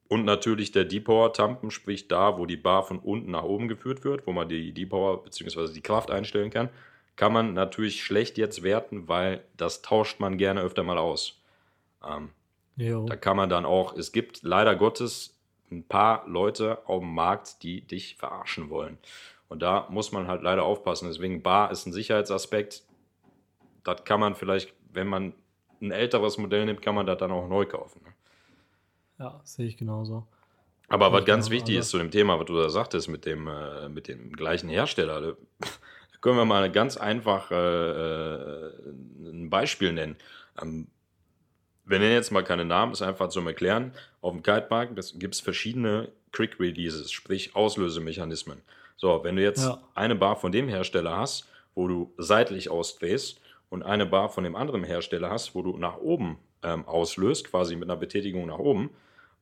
[0.09, 3.67] Und natürlich der Deep Power Tampen, sprich da, wo die Bar von unten nach oben
[3.67, 5.73] geführt wird, wo man die Deep Power bzw.
[5.73, 6.69] die Kraft einstellen kann,
[7.15, 11.41] kann man natürlich schlecht jetzt werten, weil das tauscht man gerne öfter mal aus.
[12.07, 12.29] Ähm,
[13.05, 15.39] da kann man dann auch, es gibt leider Gottes
[15.71, 18.97] ein paar Leute auf dem Markt, die dich verarschen wollen.
[19.47, 21.07] Und da muss man halt leider aufpassen.
[21.07, 22.83] Deswegen Bar ist ein Sicherheitsaspekt.
[23.83, 25.33] Das kann man vielleicht, wenn man
[25.81, 28.01] ein älteres Modell nimmt, kann man das dann auch neu kaufen.
[28.03, 28.12] Ne?
[29.23, 30.27] Ja, sehe ich genauso.
[30.89, 33.07] Aber was Ja, ganz genau, wichtig also- ist zu dem Thema, was du da sagtest,
[33.07, 37.55] mit dem, äh, mit dem gleichen Hersteller, da da können wir mal ganz einfach äh,
[37.55, 38.71] äh,
[39.23, 40.17] ein Beispiel nennen.
[40.61, 40.87] Ähm,
[41.85, 43.93] wir nennen jetzt mal keine Namen, ist einfach zum Erklären.
[44.21, 48.61] Auf dem Kitepark gibt es verschiedene Quick Releases, sprich Auslösemechanismen.
[48.97, 49.81] So, wenn du jetzt Ja.
[49.95, 54.55] eine Bar von dem Hersteller hast, wo du seitlich ausdrehst und eine Bar von dem
[54.55, 58.91] anderen Hersteller hast, wo du nach oben ähm, auslöst, quasi mit einer Betätigung nach oben,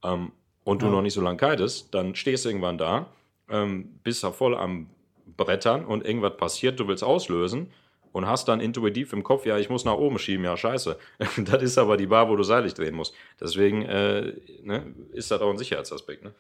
[0.04, 0.32] ähm,
[0.64, 0.92] und du Ja.
[0.92, 3.08] noch nicht so lange kitest, dann stehst du irgendwann da,
[3.50, 4.90] ähm, bist da voll am
[5.38, 7.72] Brettern und irgendwas passiert, du willst auslösen
[8.12, 10.98] und hast dann intuitiv im Kopf, ja, ich muss nach oben schieben, ja, scheiße.
[11.38, 13.14] das ist aber die Bar, wo du seitlich drehen musst.
[13.40, 14.34] Deswegen äh,
[14.64, 16.24] ne, ist das auch ein Sicherheitsaspekt.
[16.24, 16.34] Ne?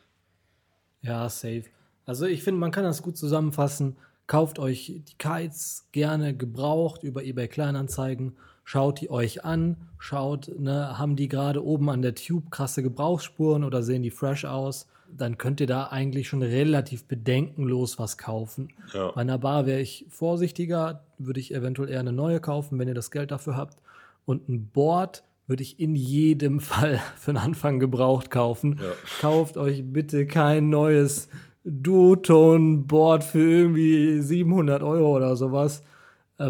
[1.01, 1.63] Ja, safe.
[2.05, 3.97] Also ich finde, man kann das gut zusammenfassen.
[4.27, 8.37] Kauft euch die Kites gerne gebraucht über eBay Kleinanzeigen.
[8.71, 9.75] Schaut die euch an.
[9.99, 14.45] Schaut, ne, haben die gerade oben an der Tube krasse Gebrauchsspuren oder sehen die fresh
[14.45, 14.87] aus?
[15.11, 18.69] Dann könnt ihr da eigentlich schon relativ bedenkenlos was kaufen.
[18.93, 19.11] Ja.
[19.11, 22.93] Bei einer Bar wäre ich vorsichtiger, würde ich eventuell eher eine neue kaufen, wenn ihr
[22.93, 23.81] das Geld dafür habt.
[24.23, 28.79] Und ein Board würde ich in jedem Fall für den Anfang gebraucht kaufen.
[28.81, 28.93] Ja.
[29.19, 31.27] Kauft euch bitte kein neues
[31.65, 35.83] Duoton-Board für irgendwie 700 Euro oder sowas,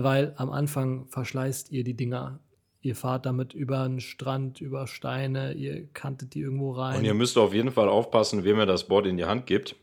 [0.03, 2.39] weil am Anfang verschleißt ihr die Dinger.
[2.81, 6.97] Ihr fahrt damit über einen Strand, über Steine, ihr kantet die irgendwo rein.
[6.97, 9.75] Und ihr müsst auf jeden Fall aufpassen, wem ihr das Board in die Hand gibt.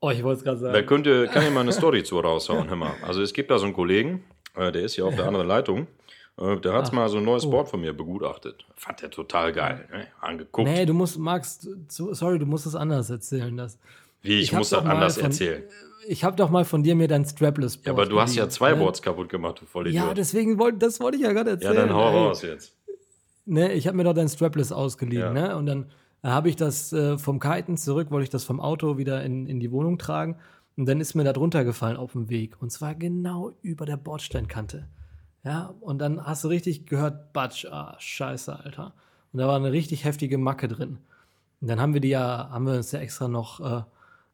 [0.00, 0.72] oh, ich wollte es gerade sagen.
[0.72, 2.94] Wer könnte, kann ja mal eine Story zu raushauen, hör mal.
[3.02, 5.86] Also es gibt da so einen Kollegen, äh, der ist hier auf der anderen Leitung.
[6.38, 7.50] Äh, der hat Ach, mal so ein neues oh.
[7.50, 8.64] Board von mir begutachtet.
[8.76, 9.86] Fand der total geil.
[9.92, 10.06] Ne?
[10.20, 10.68] Angeguckt.
[10.68, 13.56] Nee, du musst, Max, sorry, du musst es anders erzählen.
[13.56, 13.78] Das.
[14.22, 15.62] Wie, ich, ich muss das anders von- erzählen.
[16.10, 17.86] Ich habe doch mal von dir mir dein Strapless-Board.
[17.86, 18.76] Ja, aber du hast ja zwei ne?
[18.78, 20.06] Boards kaputt gemacht, du Vollidiot.
[20.06, 21.76] Ja, deswegen wollte, das wollte ich ja gerade ja erzählen.
[21.88, 22.74] dann hau raus jetzt.
[23.44, 25.32] Ne, ich habe mir doch dein Strapless ausgeliehen, Ja.
[25.32, 25.56] ne?
[25.56, 25.86] Und dann
[26.22, 29.46] äh, habe ich das äh, vom Kiten zurück, wollte ich das vom Auto wieder in,
[29.46, 30.36] in die Wohnung tragen.
[30.78, 32.56] Und dann ist mir da drunter gefallen auf dem Weg.
[32.60, 34.86] Und zwar genau über der Bordsteinkante.
[35.44, 38.92] Ja, und dann hast du richtig gehört, Batsch, ah, scheiße, Alter.
[39.32, 40.98] Und da war eine richtig heftige Macke drin.
[41.60, 43.82] Und dann haben wir die ja, haben wir uns ja extra noch äh,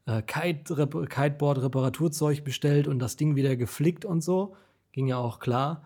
[0.06, 4.56] äh, Kite, Rep Kiteboard-Reparaturzeug bestellt und das Ding wieder geflickt und so.
[4.92, 5.84] Ging ja auch klar.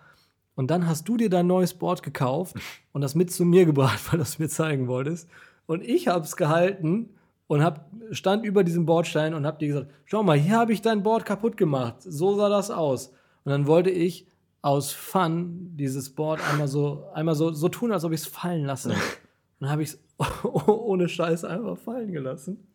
[0.54, 2.56] Und dann hast du dir dein neues Board gekauft
[2.92, 5.28] und das mit zu mir gebracht, weil du es mir zeigen wolltest.
[5.66, 7.10] Und ich habe es gehalten
[7.46, 10.82] und hab, stand über diesem Bordstein und habe dir gesagt, schau mal, hier habe ich
[10.82, 11.96] dein Board kaputt gemacht.
[12.00, 13.12] So sah das aus.
[13.44, 14.26] Und dann wollte ich
[14.60, 18.64] aus Fun dieses Board einmal so, einmal so, so tun, als ob ich es fallen
[18.64, 18.90] lasse.
[18.90, 18.98] Und
[19.60, 19.98] dann habe ich es
[20.44, 22.66] ohne Scheiß einfach fallen gelassen.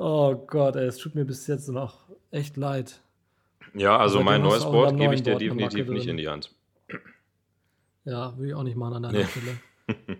[0.00, 1.96] Oh Gott, ey, es tut mir bis jetzt noch
[2.30, 3.00] echt leid.
[3.74, 6.54] Ja, also mein neues Board gebe ich dir Board definitiv nicht in die Hand.
[8.04, 9.24] Ja, würde ich auch nicht machen an deiner Nee.
[9.24, 9.58] Stelle.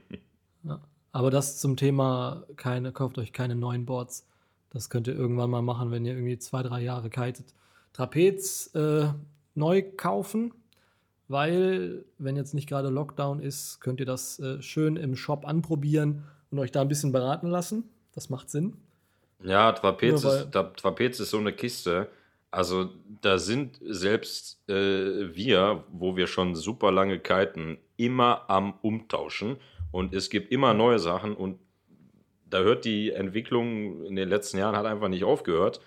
[0.65, 0.81] ja.
[1.13, 4.27] Aber das zum Thema, keine, kauft euch keine neuen Boards.
[4.71, 7.55] Das könnt ihr irgendwann mal machen, wenn ihr irgendwie zwei, drei Jahre kitet.
[7.93, 9.11] Trapez äh,
[9.55, 10.55] neu kaufen,
[11.29, 16.25] weil, wenn jetzt nicht gerade Lockdown ist, könnt ihr das äh, schön im Shop anprobieren
[16.51, 17.85] und euch da ein bisschen beraten lassen.
[18.13, 18.77] Das macht Sinn.
[19.43, 22.09] Ja, Trapez, ist, Trapez ist so eine Kiste.
[22.51, 29.57] Also da sind selbst äh, wir, wo wir schon super lange kiten, immer am Umtauschen.
[29.93, 31.59] Und es gibt immer neue Sachen und
[32.51, 35.81] da hört die Entwicklung in den letzten Jahren hat einfach nicht aufgehört.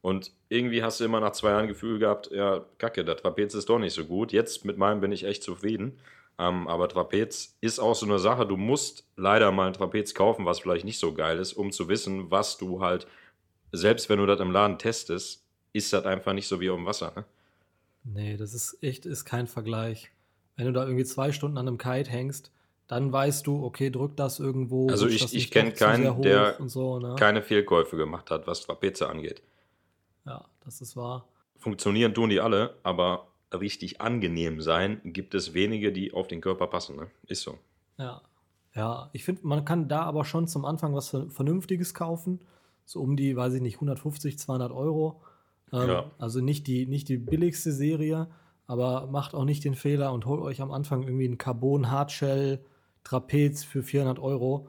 [0.00, 3.68] Und irgendwie hast du immer nach zwei Jahren Gefühl gehabt, ja, kacke, der Trapez ist
[3.68, 4.32] doch nicht so gut.
[4.32, 5.98] Jetzt mit meinem bin ich echt zufrieden.
[6.38, 10.46] Ähm, aber Trapez ist auch so eine Sache, du musst leider mal ein Trapez kaufen,
[10.46, 13.06] was vielleicht nicht so geil ist, um zu wissen, was du halt,
[13.72, 17.12] selbst wenn du das im Laden testest, ist das einfach nicht so wie dem Wasser.
[17.16, 17.24] Ne?
[18.04, 20.10] Nee, das ist echt ist kein Vergleich.
[20.56, 22.50] Wenn du da irgendwie zwei Stunden an einem Kite hängst,
[22.86, 24.88] dann weißt du, okay, drück das irgendwo.
[24.88, 27.16] Also ich- ich nicht kenn doch zu keinen, der so, ne?
[27.18, 29.42] Keine Fehlkäufe gemacht hat, was Trapeze angeht.
[30.24, 31.26] Ja, das ist wahr.
[31.58, 36.66] Funktionieren tun die alle, aber richtig angenehm sein gibt es wenige, die auf den Körper
[36.66, 36.96] passen.
[36.96, 37.06] Ne?
[37.26, 37.58] Ist so.
[37.98, 38.22] Ja.
[38.74, 42.40] Ja, ich finde, man kann da aber schon zum Anfang was Ver- Vernünftiges kaufen.
[42.84, 45.20] So um die, weiß ich nicht, 150, 200 Euro.
[45.72, 46.10] Ähm, Ja.
[46.18, 48.28] Also nicht die, nicht die billigste Serie,
[48.66, 52.60] aber macht auch nicht den Fehler und holt euch am Anfang irgendwie einen Carbon Hardshell
[53.04, 54.68] Trapez für 400 Euro.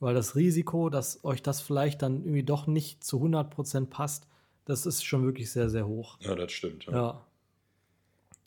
[0.00, 4.26] Weil das Risiko, dass euch das vielleicht dann irgendwie doch nicht zu 100% passt,
[4.64, 6.16] das ist schon wirklich sehr, sehr hoch.
[6.20, 6.86] Ja, das stimmt.
[6.86, 7.24] Ja.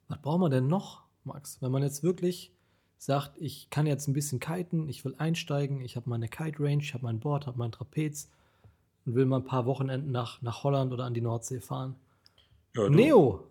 [0.07, 1.61] Was braucht man denn noch, Max?
[1.61, 2.51] Wenn man jetzt wirklich
[2.97, 6.93] sagt, ich kann jetzt ein bisschen kiten, ich will einsteigen, ich habe meine Kite-Range, ich
[6.93, 8.29] habe mein Board, habe mein Trapez
[9.05, 11.95] und will mal ein paar Wochenenden nach, nach Holland oder an die Nordsee fahren.
[12.75, 13.43] Ja, Neo!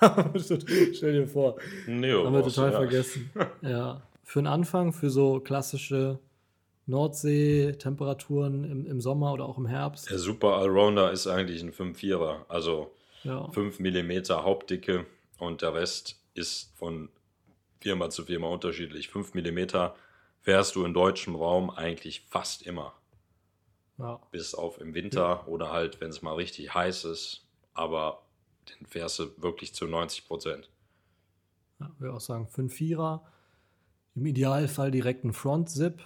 [0.36, 1.56] Stell dir vor.
[1.86, 2.24] Neo.
[2.24, 2.78] Haben wir total ja.
[2.78, 3.30] vergessen.
[3.62, 4.02] Ja.
[4.22, 6.18] Für den Anfang, für so klassische
[6.86, 10.10] Nordsee-Temperaturen im, im Sommer oder auch im Herbst.
[10.10, 12.90] Der Super Allrounder ist eigentlich ein 5-4er, also
[13.24, 13.48] Ja.
[13.50, 15.06] 5 mm Hauptdicke
[15.38, 17.08] und der Rest ist von
[17.80, 19.08] Firma zu Firma unterschiedlich.
[19.08, 19.90] 5 mm
[20.42, 22.94] fährst du in deutschem Raum eigentlich fast immer.
[23.98, 24.20] Ja.
[24.30, 27.46] Bis auf im Winter oder halt, wenn es mal richtig heiß ist.
[27.74, 28.22] Aber
[28.68, 30.70] den fährst du wirklich zu 90 Prozent.
[31.80, 33.24] Ja, würde auch sagen, 5 Vierer.
[34.14, 36.00] Im Idealfall direkt ein Front-Zip.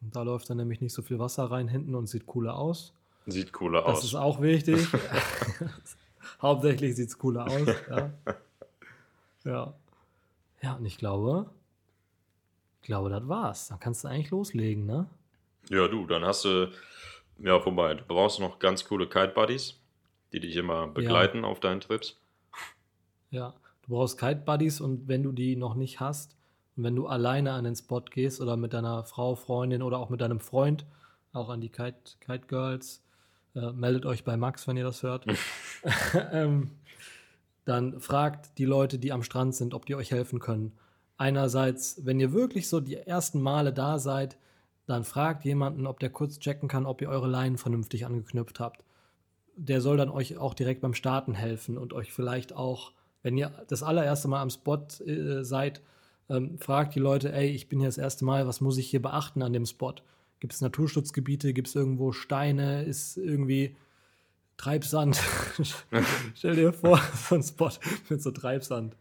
[0.00, 2.92] Da läuft dann nämlich nicht so viel Wasser rein hinten und sieht cooler aus.
[3.26, 4.04] Sieht cooler Das aus.
[4.04, 4.86] ist auch wichtig.
[6.42, 7.68] Hauptsächlich sieht es cooler aus.
[7.90, 8.12] Ja.
[9.46, 9.74] ja.
[10.62, 11.46] Ja, und ich glaube,
[12.82, 13.68] ich glaube, das war's.
[13.68, 15.06] Dann kannst du eigentlich loslegen, ne?
[15.68, 16.70] Ja, du, dann hast du,
[17.38, 17.94] ja, vorbei.
[17.94, 19.78] Du brauchst noch ganz coole Kite-Buddies,
[20.32, 22.18] die dich immer begleiten auf deinen Trips.
[23.30, 23.54] Ja.
[23.86, 26.36] Du brauchst Kite Buddies und wenn du die noch nicht hast
[26.76, 30.10] und wenn du alleine an den Spot gehst oder mit deiner Frau, Freundin oder auch
[30.10, 30.84] mit deinem Freund,
[31.32, 33.04] auch an die Kite, Kite Girls,
[33.54, 35.26] äh, meldet euch bei Max, wenn ihr das hört.
[36.32, 36.72] ähm,
[37.66, 40.72] dann fragt die Leute, die am Strand sind, ob die euch helfen können.
[41.18, 44.38] Einerseits, wenn ihr wirklich so die ersten Male da seid,
[44.86, 48.84] dann fragt jemanden, ob der kurz checken kann, ob ihr eure Leinen vernünftig angeknüpft habt.
[49.56, 53.50] Der soll dann euch auch direkt beim Starten helfen und euch vielleicht auch, wenn ihr
[53.66, 55.82] das allererste Mal am Spot äh, seid,
[56.28, 59.02] ähm, fragt die Leute, ey, ich bin hier das erste Mal, was muss ich hier
[59.02, 59.94] beachten an dem Spot?
[60.38, 61.52] Gibt es Naturschutzgebiete?
[61.52, 62.84] Gibt es irgendwo Steine?
[62.84, 63.74] Ist irgendwie
[64.56, 65.20] Treibsand?
[66.34, 67.70] Stell dir vor, so ein Spot
[68.08, 68.96] mit so Treibsand.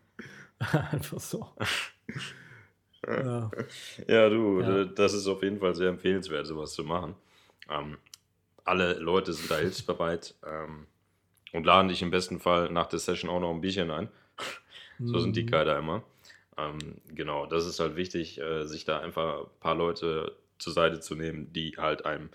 [0.91, 1.49] Einfach so.
[3.07, 3.51] ja.
[4.07, 4.81] Ja, du, Ja.
[4.81, 7.15] äh, das ist auf jeden Fall sehr empfehlenswert, sowas zu machen.
[7.69, 7.97] Ähm,
[8.63, 10.87] alle Leute sind da hilfsbereit ähm,
[11.53, 14.09] und laden dich im besten Fall nach der Session auch noch ein Bierchen ein.
[14.99, 15.47] So sind die Mhm.
[15.47, 16.03] Kiter immer.
[16.57, 20.99] Ähm, genau, das ist halt wichtig, äh, sich da einfach ein paar Leute zur Seite
[21.01, 22.29] zu nehmen, die halt einem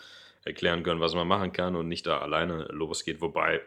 [0.44, 3.20] erklären können, was man machen kann und nicht da alleine losgeht.
[3.20, 3.60] Wobei,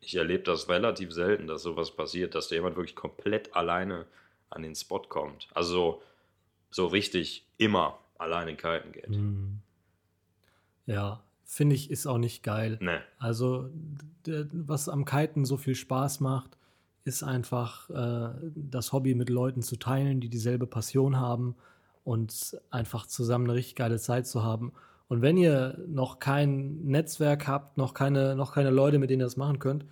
[0.00, 4.06] ich erlebe das relativ selten, dass sowas passiert, dass da jemand wirklich komplett alleine
[4.50, 5.48] an den Spot kommt.
[5.54, 6.02] Also
[6.70, 9.10] so richtig immer alleine kiten geht.
[9.10, 9.60] Mhm.
[10.86, 12.78] Ja, finde ich, ist auch nicht geil.
[12.80, 13.70] Ne, Also,
[14.26, 16.56] was am Kiten so viel Spaß macht,
[17.04, 21.54] ist einfach äh, das Hobby mit Leuten zu teilen, die dieselbe Passion haben
[22.02, 24.72] und einfach zusammen eine richtig geile Zeit zu haben.
[25.08, 29.26] Und wenn ihr noch kein Netzwerk habt, noch keine, noch keine Leute, mit denen ihr
[29.26, 29.84] das machen könnt,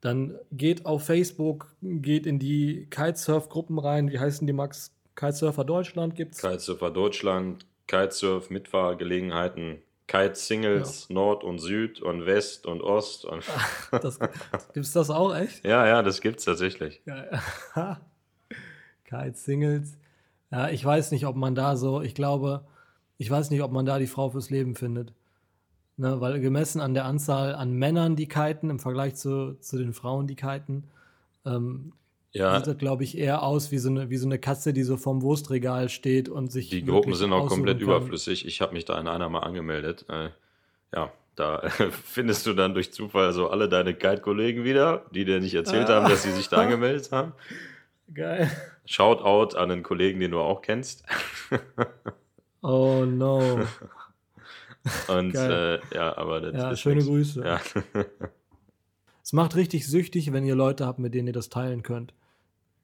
[0.00, 4.10] dann geht auf Facebook, geht in die Kitesurf-Gruppen rein.
[4.10, 4.92] Wie heißen die, Max?
[5.14, 6.40] Kitesurfer Deutschland gibt's.
[6.42, 13.24] Kitesurfer Deutschland, Kitesurf, Mitfahrgelegenheiten, Kite-Singles, Nord und Süd und West und Ost.
[13.24, 13.44] Und
[13.90, 14.18] Das,
[14.74, 15.64] gibt's das auch echt?
[15.64, 17.02] ja, ja, das gibt's tatsächlich.
[17.04, 17.40] Geil.
[19.04, 19.96] Kite Singles.
[20.50, 22.66] Ja, ich weiß nicht, ob man da so, ich glaube,
[23.18, 25.12] ich weiß nicht, ob man da die Frau fürs Leben findet.
[25.98, 29.94] Ne, weil gemessen an der Anzahl an Männern, die kiten, im Vergleich zu, zu den
[29.94, 30.84] Frauen, die kiten,
[31.46, 31.92] ähm,
[32.32, 34.82] Ja, sieht das, glaube ich, eher aus wie so, eine, wie so eine Katze, die
[34.82, 36.68] so vorm Wurstregal steht und sich.
[36.68, 37.84] die Gruppen sind auch komplett kann.
[37.88, 38.46] überflüssig.
[38.46, 40.04] Ich habe mich da in einer mal angemeldet.
[40.10, 40.28] Äh,
[40.94, 41.62] ja, da
[42.04, 45.94] findest du dann durch Zufall so alle deine Kite-Kollegen wieder, die dir nicht erzählt Ah.
[46.02, 47.32] haben, dass sie sich da angemeldet haben.
[48.12, 48.50] Geil.
[48.84, 51.04] Shoutout an einen Kollegen, den du auch kennst.
[52.62, 53.60] Oh no.
[55.08, 57.06] Und äh, ja, aber das Ja, ist schöne nix.
[57.06, 57.44] Grüße.
[57.44, 57.60] Ja.
[59.22, 62.14] Es macht richtig süchtig, wenn ihr Leute habt, mit denen ihr das teilen könnt.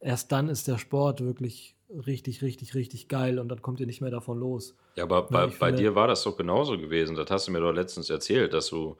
[0.00, 4.00] Erst dann ist der Sport wirklich richtig, richtig, richtig geil und dann kommt ihr nicht
[4.00, 4.74] mehr davon los.
[4.96, 7.14] Ja, aber bei, bei finde- dir war das doch genauso gewesen.
[7.14, 8.96] Das hast du mir doch letztens erzählt, dass du,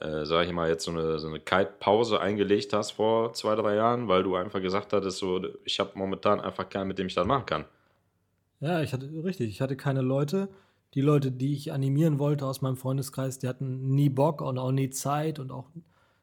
[0.00, 3.74] äh, sag ich mal, jetzt so eine, so eine Kite-Pause eingelegt hast vor zwei, drei
[3.74, 7.14] Jahren, weil du einfach gesagt hattest, so, ich habe momentan einfach keinen, mit dem ich
[7.14, 7.64] das machen kann.
[8.60, 10.48] Ja, ich hatte, richtig, ich hatte keine Leute.
[10.94, 14.72] Die Leute, die ich animieren wollte aus meinem Freundeskreis, die hatten nie Bock und auch
[14.72, 15.68] nie Zeit und auch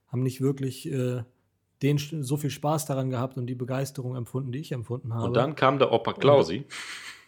[0.08, 1.24] haben nicht wirklich äh,
[1.82, 5.26] den, so viel Spaß daran gehabt und die Begeisterung empfunden, die ich empfunden habe.
[5.26, 6.66] Und dann kam der Opa Klausi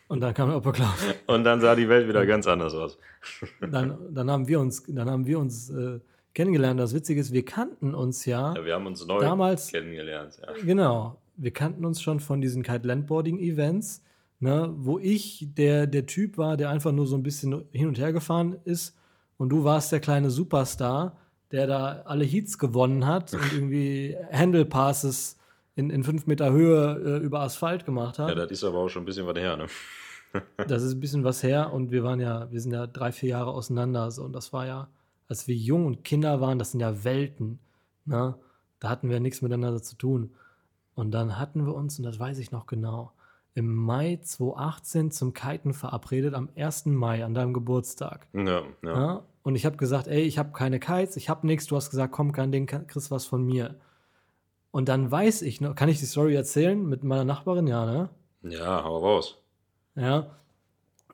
[0.08, 0.98] und dann kam der Opa Klaus.
[1.28, 2.98] und dann sah die Welt wieder ganz anders aus.
[3.60, 6.00] Dann, dann haben wir uns, dann haben wir uns äh,
[6.36, 6.80] kennengelernt.
[6.80, 8.54] Das Witzige ist, wir kannten uns ja.
[8.54, 10.40] Ja, wir haben uns neu Damals- kennengelernt.
[10.42, 10.54] Ja.
[10.64, 11.20] Genau.
[11.38, 14.04] Wir kannten uns schon von diesen Kite-Landboarding-Events,
[14.40, 17.98] ne, wo ich der, der Typ war, der einfach nur so ein bisschen hin und
[17.98, 18.98] her gefahren ist.
[19.38, 21.18] Und du warst der kleine Superstar,
[21.52, 25.38] der da alle Heats gewonnen hat und irgendwie Handle-Passes
[25.76, 28.30] in, in fünf Meter Höhe äh, über Asphalt gemacht hat.
[28.30, 29.68] ja, das ist aber auch schon ein bisschen was her, ne?
[30.68, 33.30] Das ist ein bisschen was her und wir waren ja, wir sind ja drei, vier
[33.30, 34.12] Jahre auseinander.
[34.12, 34.90] So, und das war ja,
[35.30, 37.60] als wir jung und Kinder waren, das sind ja Welten.
[38.04, 38.36] Ne?
[38.80, 40.32] Da hatten wir nichts miteinander zu tun.
[40.94, 43.14] Und dann hatten wir uns, und das weiß ich noch genau,
[43.56, 46.88] im Mai 2018 zum Kiten verabredet, am 1.
[46.88, 48.28] Mai, an deinem Geburtstag.
[48.34, 48.64] Ja, ja.
[48.84, 49.24] Ja?
[49.44, 51.68] Und ich habe gesagt, ey, ich habe keine Kites, ich habe nichts.
[51.68, 53.76] Du hast gesagt, komm, kein Ding, kriegst was von mir.
[54.72, 57.66] Und dann weiß ich noch, kann ich die Story erzählen mit meiner Nachbarin?
[57.66, 58.10] Ja, ne?
[58.42, 59.42] Ja, hau raus.
[59.96, 60.36] Ja.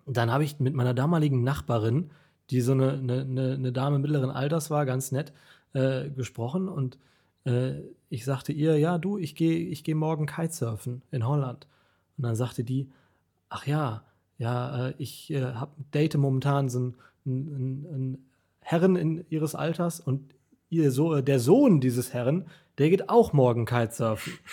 [0.07, 2.09] dann habe ich mit meiner damaligen Nachbarin,
[2.49, 5.31] die so eine, eine, eine, eine Dame mittleren Alters war, ganz nett,
[5.73, 6.97] äh, gesprochen und
[7.45, 7.73] äh,
[8.09, 11.67] ich sagte ihr, ja, du, ich gehe ich geh morgen Kitesurfen in Holland.
[12.21, 12.87] Und dann sagte die,
[13.49, 14.03] ach ja,
[14.37, 16.95] ja, äh, ich äh, hab, date momentan so einen,
[17.25, 20.35] einen, einen Herren in ihres Alters und
[20.69, 22.45] ihr so, der Sohn dieses Herren,
[22.77, 24.33] der geht auch morgen Kitesurfen.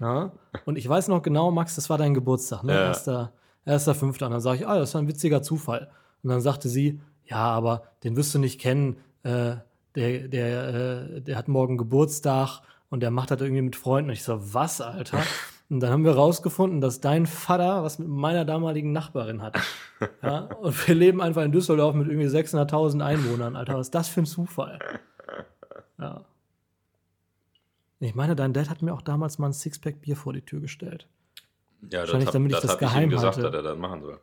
[0.00, 0.32] Ja?
[0.64, 2.72] Und ich weiß noch genau, Max, das war dein Geburtstag, ne?
[2.72, 2.86] Ja.
[2.88, 3.32] Erster,
[3.64, 4.26] erster Fünfter.
[4.26, 5.90] Und dann sage ich, ah, das ist ein witziger Zufall.
[6.22, 8.98] Und dann sagte sie, ja, aber den wirst du nicht kennen.
[9.24, 9.56] Äh,
[9.96, 12.60] der, der, äh, der hat morgen Geburtstag
[12.90, 14.10] und der macht das irgendwie mit Freunden.
[14.10, 15.22] Und ich so, was, Alter?
[15.70, 19.58] Und dann haben wir rausgefunden, dass dein Vater was mit meiner damaligen Nachbarin hat.
[20.22, 20.42] Ja?
[20.60, 23.74] Und wir leben einfach in Düsseldorf mit irgendwie 600.000 Einwohnern, Alter.
[23.74, 24.78] Was ist das für ein Zufall?
[25.98, 26.24] Ja.
[27.98, 30.60] Ich meine, dein Dad hat mir auch damals mal ein Sixpack Bier vor die Tür
[30.60, 31.08] gestellt.
[31.90, 33.50] Ja, Wahrscheinlich, hab- damit ich das hab geheim ihm gesagt, halte.
[33.50, 34.20] dass er das machen soll.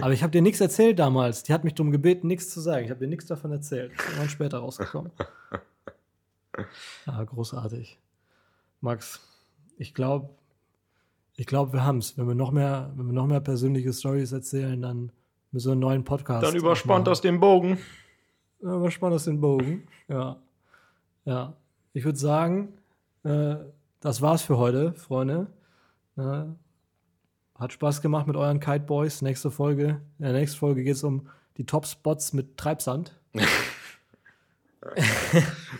[0.00, 1.42] Aber ich habe dir nichts erzählt damals.
[1.42, 2.84] Die hat mich darum gebeten, nichts zu sagen.
[2.86, 3.92] Ich habe dir nichts davon erzählt.
[3.92, 5.12] Das ist irgendwann später rausgekommen.
[7.06, 7.98] Ja, großartig.
[8.80, 9.20] Max,
[9.76, 10.30] ich glaube,
[11.36, 12.16] ich glaube, wir haben es.
[12.16, 15.12] Wenn wir noch mehr, wenn wir noch mehr persönliche Stories erzählen, dann
[15.52, 16.44] müssen wir einen neuen Podcast.
[16.46, 17.78] Dann überspannt das den Bogen.
[18.62, 19.86] Ja, überspannt aus den Bogen.
[20.08, 20.36] Ja.
[21.24, 21.54] Ja.
[21.92, 22.74] Ich würde sagen,
[23.24, 23.56] äh,
[24.00, 25.46] das war's für heute, Freunde.
[26.16, 26.54] Ja.
[27.54, 29.22] Hat Spaß gemacht mit euren Kite Boys.
[29.22, 33.18] Nächste Folge, in der nächsten Folge geht es um die Top-Spots mit Treibsand.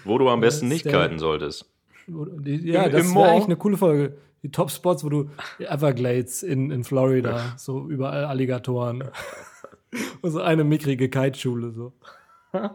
[0.05, 1.71] Wo du am besten nicht kiten solltest.
[2.07, 4.17] Die, ja, Im- das wäre eigentlich eine coole Folge.
[4.47, 5.29] Die Top-Spots, wo du
[5.59, 9.03] Everglades in, in Florida, so überall Alligatoren.
[10.23, 11.93] Und so eine mickrige Kiteschule, so.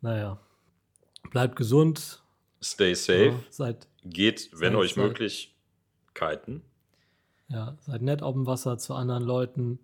[0.00, 0.38] naja.
[1.32, 2.22] Bleibt gesund.
[2.62, 3.26] Stay safe.
[3.30, 5.56] Ja, seid, Geht, wenn Seid- euch seid- möglich,
[6.14, 6.62] kiten.
[7.48, 9.80] ja, seid nett auf dem Wasser zu anderen Leuten.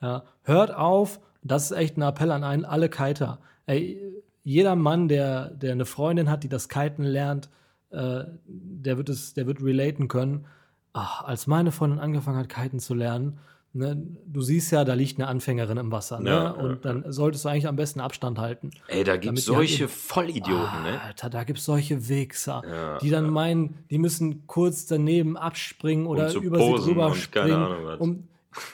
[0.00, 3.38] Ja, hört auf, das ist echt ein Appell an einen, alle Kiter.
[3.66, 4.00] Ey,
[4.44, 7.50] jeder Mann, der, der eine Freundin hat, die das Kiten lernt,
[7.90, 10.46] äh, der wird es, der wird relaten können.
[10.92, 13.38] Ach, als meine Freundin angefangen hat, Kiten zu lernen,
[13.72, 16.30] ne, du siehst ja, da liegt eine Anfängerin im Wasser, ne?
[16.30, 18.70] Ja, ja, und dann solltest du eigentlich am besten Abstand halten.
[18.88, 21.00] Ey, da Damit die halt solche eben- Vollidioten, ne?
[21.00, 26.32] Alter, da gibt's solche Wichser, Ja, die dann meinen, die müssen kurz daneben abspringen oder
[26.34, 27.48] über sie drüber und springen.
[27.50, 28.00] keine Ahnung was.
[28.00, 28.24] um,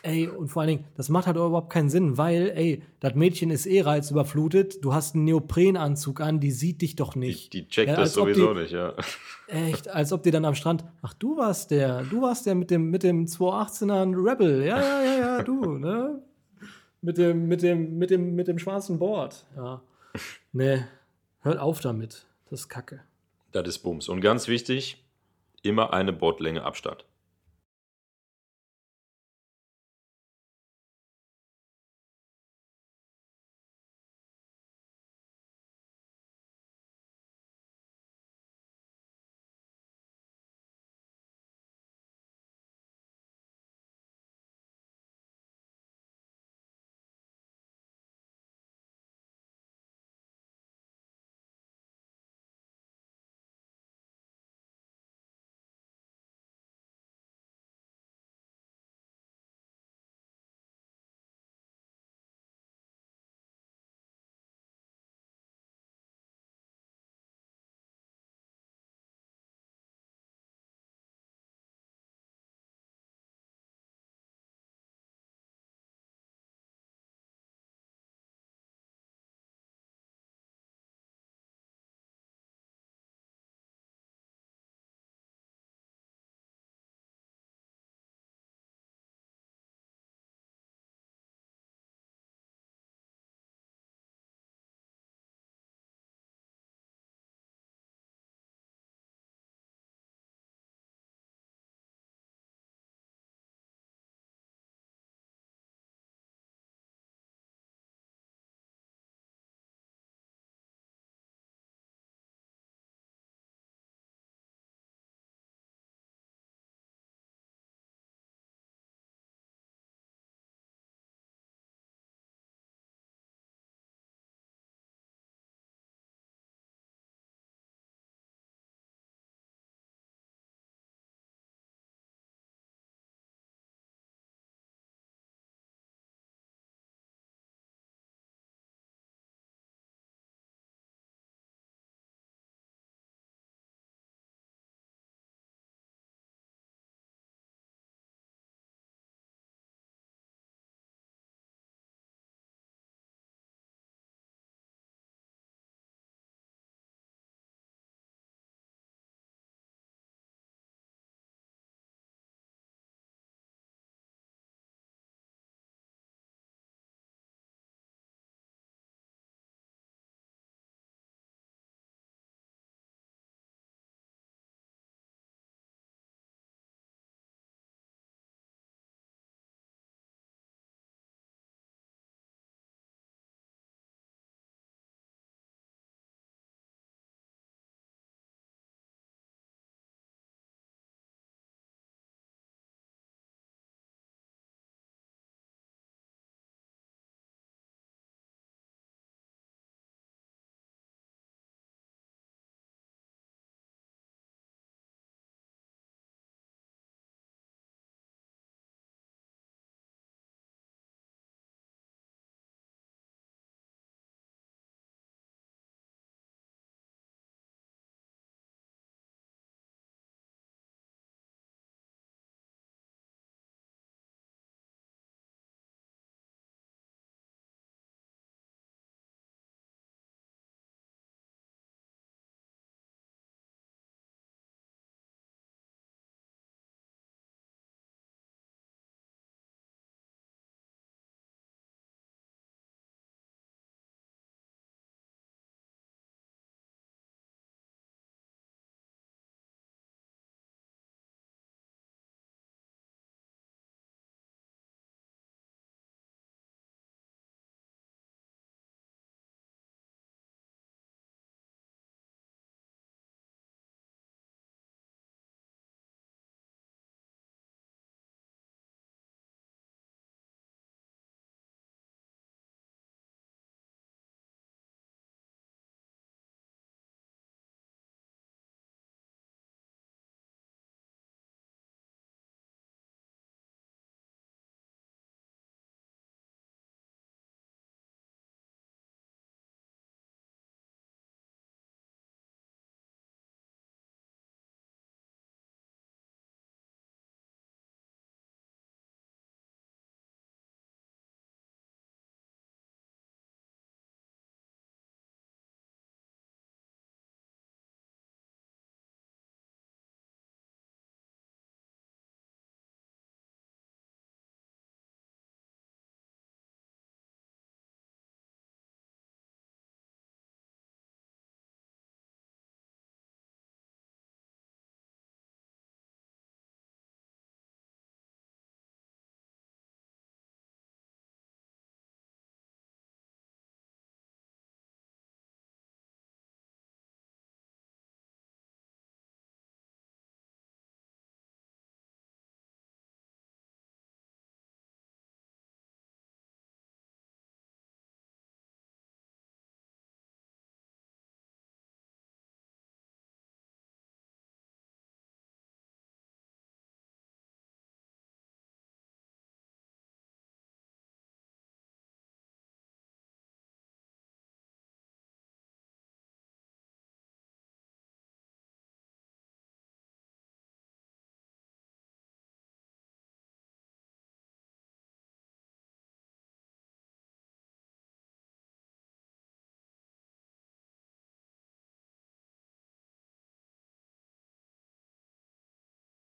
[0.02, 3.50] ey, und vor allen Dingen, das macht halt überhaupt keinen Sinn, weil, ey, das Mädchen
[3.50, 7.52] ist eh reizüberflutet, du hast einen Neoprenanzug an, die sieht dich doch Die, nicht.
[7.52, 8.94] die checkt Ja, das sowieso die- nicht, ja.
[9.48, 12.70] Echt, als ob die dann am Strand, ach, du warst der, du warst der mit
[12.70, 16.22] dem, mit dem 218er Rebel, ja, ja, ja, ja, du, ne?
[17.02, 19.80] Mit dem, mit dem, mit dem, mit dem schwarzen Board, ja.
[20.52, 20.82] Nee,
[21.42, 23.02] hört auf damit, das ist kacke.
[23.52, 24.08] Das ist Bums.
[24.08, 25.04] Und ganz wichtig,
[25.62, 27.04] immer eine Bordlänge Abstand.